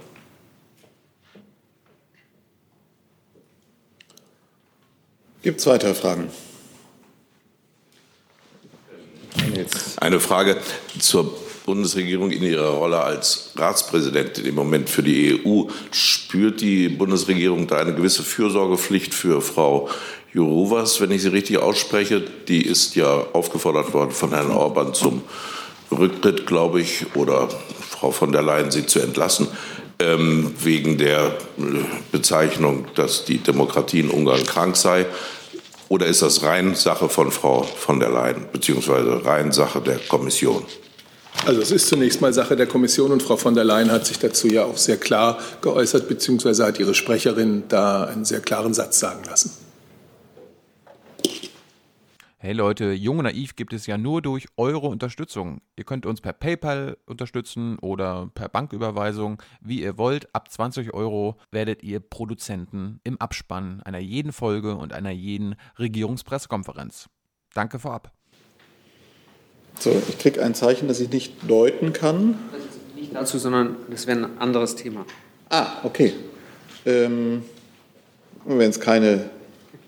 Gibt 5.44 5.60
es 5.60 5.66
weitere 5.66 5.94
Fragen? 5.94 6.30
Eine 9.98 10.22
Frage 10.22 10.56
zur 11.00 11.38
Bundesregierung 11.66 12.32
in 12.32 12.44
ihrer 12.44 12.70
Rolle 12.70 13.02
als 13.02 13.52
Ratspräsidentin 13.58 14.46
im 14.46 14.56
Moment 14.56 14.90
für 14.90 15.04
die 15.04 15.42
EU. 15.46 15.64
Spürt 15.92 16.62
die 16.62 16.88
Bundesregierung 16.88 17.68
da 17.68 17.80
eine 17.80 17.94
gewisse 17.94 18.24
Fürsorgepflicht 18.24 19.14
für 19.14 19.42
Frau 19.42 19.90
Jourovas, 20.34 21.02
wenn 21.02 21.12
ich 21.12 21.22
sie 21.24 21.34
richtig 21.34 21.58
ausspreche? 21.58 22.22
Die 22.48 22.66
ist 22.66 22.96
ja 22.96 23.26
aufgefordert 23.34 23.94
worden 23.94 24.12
von 24.12 24.30
Herrn 24.30 24.50
Orban 24.50 24.94
zum 24.94 25.24
Rücktritt, 25.92 26.48
glaube 26.48 26.80
ich, 26.80 27.06
oder 27.16 27.50
Frau 27.90 28.12
von 28.12 28.32
der 28.32 28.44
Leyen 28.44 28.72
sie 28.72 28.86
zu 28.86 29.02
entlassen 29.02 29.50
ähm, 30.04 30.54
wegen 30.62 30.98
der 30.98 31.28
äh, 31.28 31.62
Bezeichnung, 32.12 32.86
dass 32.96 33.26
die 33.26 33.38
Demokratie 33.38 34.02
in 34.02 34.10
Ungarn 34.10 34.46
krank 34.46 34.76
sei? 34.76 35.06
Oder 35.90 36.08
ist 36.08 36.22
das 36.22 36.44
rein 36.44 36.76
Sache 36.76 37.08
von 37.08 37.32
Frau 37.32 37.64
von 37.64 38.00
der 38.00 38.10
Leyen, 38.10 38.46
beziehungsweise 38.52 39.26
rein 39.26 39.52
Sache 39.52 39.80
der 39.82 39.98
Kommission? 39.98 40.64
Also 41.46 41.62
es 41.62 41.72
ist 41.72 41.88
zunächst 41.88 42.22
mal 42.22 42.34
Sache 42.34 42.56
der 42.56 42.68
Kommission 42.68 43.12
und 43.12 43.24
Frau 43.24 43.38
von 43.38 43.54
der 43.54 43.64
Leyen 43.64 43.92
hat 43.92 44.06
sich 44.06 44.20
dazu 44.20 44.48
ja 44.48 44.64
auch 44.64 44.78
sehr 44.78 44.98
klar 44.98 45.40
geäußert, 45.62 46.08
beziehungsweise 46.08 46.66
hat 46.66 46.80
ihre 46.80 46.94
Sprecherin 46.94 47.64
da 47.70 48.06
einen 48.06 48.26
sehr 48.26 48.40
klaren 48.40 48.74
Satz 48.74 49.00
sagen 49.00 49.24
lassen. 49.26 49.52
Hey 52.46 52.52
Leute, 52.52 52.92
Jung 52.92 53.20
und 53.20 53.24
Naiv 53.24 53.56
gibt 53.56 53.72
es 53.72 53.88
ja 53.88 53.98
nur 53.98 54.22
durch 54.22 54.48
eure 54.58 54.88
Unterstützung. 54.88 55.62
Ihr 55.78 55.86
könnt 55.86 56.06
uns 56.06 56.20
per 56.20 56.34
PayPal 56.34 56.98
unterstützen 57.06 57.80
oder 57.80 58.30
per 58.36 58.50
Banküberweisung, 58.50 59.42
wie 59.62 59.82
ihr 59.82 59.98
wollt. 59.98 60.28
Ab 60.36 60.52
20 60.52 60.94
Euro 60.94 61.38
werdet 61.52 61.84
ihr 61.84 62.02
Produzenten 62.02 63.00
im 63.06 63.16
Abspann 63.22 63.82
einer 63.86 64.00
jeden 64.00 64.34
Folge 64.34 64.76
und 64.76 64.92
einer 64.92 65.12
jeden 65.12 65.56
Regierungspressekonferenz. 65.80 67.08
Danke 67.54 67.80
vorab. 67.80 68.12
So, 69.80 69.92
ich 70.10 70.18
kriege 70.18 70.44
ein 70.44 70.54
Zeichen, 70.54 70.90
das 70.90 71.00
ich 71.00 71.12
nicht 71.12 71.50
deuten 71.50 71.94
kann. 71.94 72.38
Nicht 72.98 73.16
dazu, 73.16 73.38
sondern 73.38 73.78
das 73.90 74.06
wäre 74.06 74.20
ein 74.20 74.38
anderes 74.40 74.76
Thema. 74.76 75.06
Ah, 75.48 75.78
okay. 75.84 76.14
Ähm, 76.86 77.46
Wenn 78.44 78.70
es 78.70 78.82
keine 78.82 79.30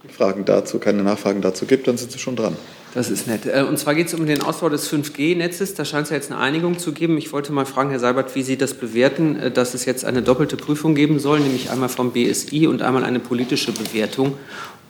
Fragen 0.09 0.45
dazu, 0.45 0.79
keine 0.79 1.03
Nachfragen 1.03 1.41
dazu 1.41 1.65
gibt, 1.65 1.87
dann 1.87 1.97
sind 1.97 2.11
Sie 2.11 2.19
schon 2.19 2.35
dran. 2.35 2.55
Das 2.95 3.09
ist 3.09 3.27
nett. 3.27 3.45
Äh, 3.45 3.65
und 3.67 3.77
zwar 3.77 3.93
geht 3.93 4.07
es 4.07 4.13
um 4.13 4.25
den 4.25 4.41
Ausbau 4.41 4.69
des 4.69 4.89
5G-Netzes. 4.89 5.73
Da 5.73 5.83
scheint 5.83 6.05
es 6.05 6.11
ja 6.11 6.15
jetzt 6.15 6.31
eine 6.31 6.39
Einigung 6.39 6.79
zu 6.79 6.93
geben. 6.93 7.17
Ich 7.17 7.33
wollte 7.33 7.51
mal 7.51 7.65
fragen, 7.65 7.89
Herr 7.89 7.99
Seibert, 7.99 8.35
wie 8.35 8.41
Sie 8.41 8.57
das 8.57 8.73
bewerten, 8.73 9.35
äh, 9.37 9.51
dass 9.51 9.73
es 9.73 9.83
jetzt 9.83 10.05
eine 10.05 10.21
doppelte 10.21 10.55
Prüfung 10.55 10.95
geben 10.95 11.19
soll, 11.19 11.41
nämlich 11.41 11.71
einmal 11.71 11.89
vom 11.89 12.13
BSI 12.13 12.67
und 12.67 12.81
einmal 12.81 13.03
eine 13.03 13.19
politische 13.19 13.73
Bewertung. 13.73 14.37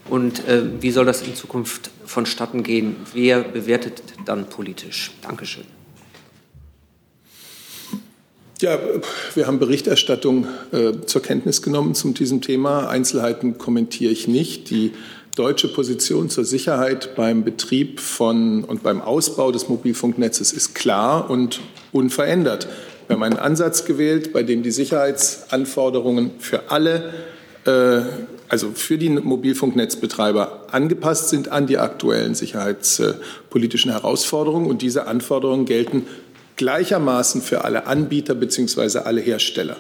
Und 0.08 0.48
äh, 0.48 0.62
wie 0.82 0.92
soll 0.92 1.06
das 1.06 1.24
in 1.24 1.34
Zukunft 1.34 1.90
vonstatten 2.06 2.62
gehen? 2.62 2.96
Wer 3.14 3.40
bewertet 3.40 4.04
dann 4.26 4.50
politisch? 4.50 5.12
Dankeschön. 5.24 5.75
Ja, 8.62 8.80
wir 9.34 9.48
haben 9.48 9.60
Berichterstattung 9.60 10.48
äh, 10.72 10.94
zur 11.06 11.22
Kenntnis 11.22 11.62
genommen 11.62 11.94
zu 11.94 12.12
diesem 12.12 12.40
Thema. 12.40 12.88
Einzelheiten 12.88 13.58
kommentiere 13.58 14.14
ich 14.14 14.30
nicht. 14.30 14.70
Die 14.70 14.94
deutsche 15.36 15.68
Position 15.68 16.30
zur 16.30 16.46
Sicherheit 16.46 17.16
beim 17.18 17.44
Betrieb 17.44 18.00
von 18.00 18.64
und 18.64 18.82
beim 18.82 19.02
Ausbau 19.02 19.52
des 19.52 19.68
Mobilfunknetzes 19.68 20.54
ist 20.54 20.74
klar 20.74 21.30
und 21.30 21.60
unverändert. 21.92 22.70
Wir 23.08 23.18
haben 23.18 23.24
einen 23.24 23.38
Ansatz 23.38 23.84
gewählt, 23.84 24.32
bei 24.32 24.42
dem 24.42 24.64
die 24.64 24.72
Sicherheitsanforderungen 24.72 26.32
für 26.40 26.72
alle, 26.72 27.14
äh, 27.66 28.04
also 28.48 28.72
für 28.74 28.98
die 28.98 29.10
Mobilfunknetzbetreiber 29.10 30.68
angepasst 30.72 31.28
sind 31.28 31.50
an 31.52 31.68
die 31.68 31.78
aktuellen 31.78 32.36
sicherheitspolitischen 32.36 33.92
Herausforderungen. 33.92 34.68
Und 34.68 34.82
diese 34.82 35.08
Anforderungen 35.08 35.66
gelten 35.66 36.08
gleichermaßen 36.56 37.42
für 37.42 37.64
alle 37.64 37.88
Anbieter 37.88 38.36
bzw. 38.36 39.00
alle 39.00 39.22
Hersteller. 39.22 39.78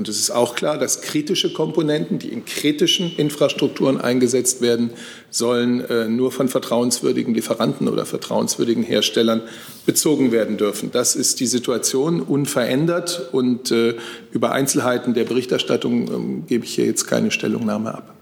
Und 0.00 0.08
es 0.08 0.18
ist 0.18 0.30
auch 0.30 0.54
klar, 0.54 0.78
dass 0.78 1.02
kritische 1.02 1.52
Komponenten, 1.52 2.18
die 2.18 2.28
in 2.28 2.46
kritischen 2.46 3.14
Infrastrukturen 3.14 4.00
eingesetzt 4.00 4.62
werden, 4.62 4.92
sollen 5.28 5.84
äh, 5.84 6.08
nur 6.08 6.32
von 6.32 6.48
vertrauenswürdigen 6.48 7.34
Lieferanten 7.34 7.86
oder 7.86 8.06
vertrauenswürdigen 8.06 8.82
Herstellern 8.82 9.42
bezogen 9.84 10.32
werden 10.32 10.56
dürfen. 10.56 10.90
Das 10.90 11.16
ist 11.16 11.38
die 11.40 11.46
Situation 11.46 12.22
unverändert 12.22 13.28
und 13.32 13.72
äh, 13.72 13.94
über 14.32 14.52
Einzelheiten 14.52 15.12
der 15.12 15.24
Berichterstattung 15.24 16.44
äh, 16.44 16.48
gebe 16.48 16.64
ich 16.64 16.74
hier 16.76 16.86
jetzt 16.86 17.06
keine 17.06 17.30
Stellungnahme 17.30 17.92
ab. 17.92 18.14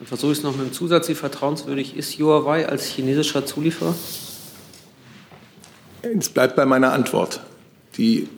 Dann 0.00 0.08
versuche 0.08 0.32
ich 0.32 0.38
es 0.38 0.44
noch 0.44 0.56
mit 0.56 0.66
dem 0.66 0.72
Zusatz, 0.72 1.08
wie 1.08 1.14
vertrauenswürdig 1.14 1.96
ist 1.96 2.18
Huawei 2.18 2.68
als 2.68 2.86
chinesischer 2.86 3.46
Zulieferer? 3.46 3.94
Es 6.02 6.28
bleibt 6.28 6.56
bei 6.56 6.64
meiner 6.64 6.92
Antwort. 6.92 7.40
Die 7.96 8.28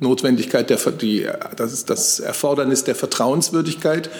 Notwendigkeit, 0.00 0.70
der, 0.70 0.78
die, 0.92 1.26
das, 1.56 1.72
ist 1.72 1.90
das 1.90 2.20
Erfordernis 2.20 2.84
der 2.84 2.94
Vertrauenswürdigkeit 2.94 4.10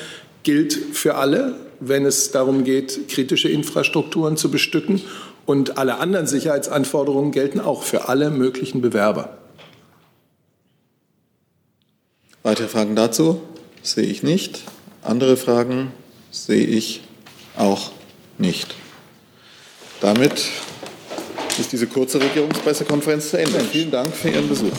gilt 0.43 0.75
für 0.75 1.17
alle, 1.17 1.57
wenn 1.81 2.05
es 2.05 2.31
darum 2.31 2.65
geht, 2.65 3.09
kritische 3.09 3.49
Infrastrukturen 3.49 4.37
zu 4.37 4.51
bestücken. 4.51 5.03
Und 5.47 5.77
alle 5.79 5.99
anderen 5.99 6.27
Sicherheitsanforderungen 6.27 7.33
gelten 7.33 7.61
auch 7.61 7.83
für 7.83 8.09
alle 8.09 8.31
möglichen 8.31 8.81
Bewerber. 8.81 9.37
Weitere 12.43 12.69
Fragen 12.69 12.95
dazu 12.95 13.43
sehe 13.83 14.05
ich 14.05 14.23
nicht. 14.23 14.63
Andere 15.03 15.37
Fragen 15.37 15.93
sehe 16.31 16.67
ich 16.67 17.03
auch 17.57 17.91
nicht. 18.39 18.75
Damit 20.01 20.51
ist 21.59 21.73
diese 21.73 21.87
kurze 21.87 22.21
Regierungspressekonferenz 22.21 23.31
zu 23.31 23.39
Ende. 23.39 23.61
Vielen 23.61 23.91
Dank 23.91 24.15
für 24.15 24.31
Ihren 24.31 24.49
Besuch. 24.49 24.73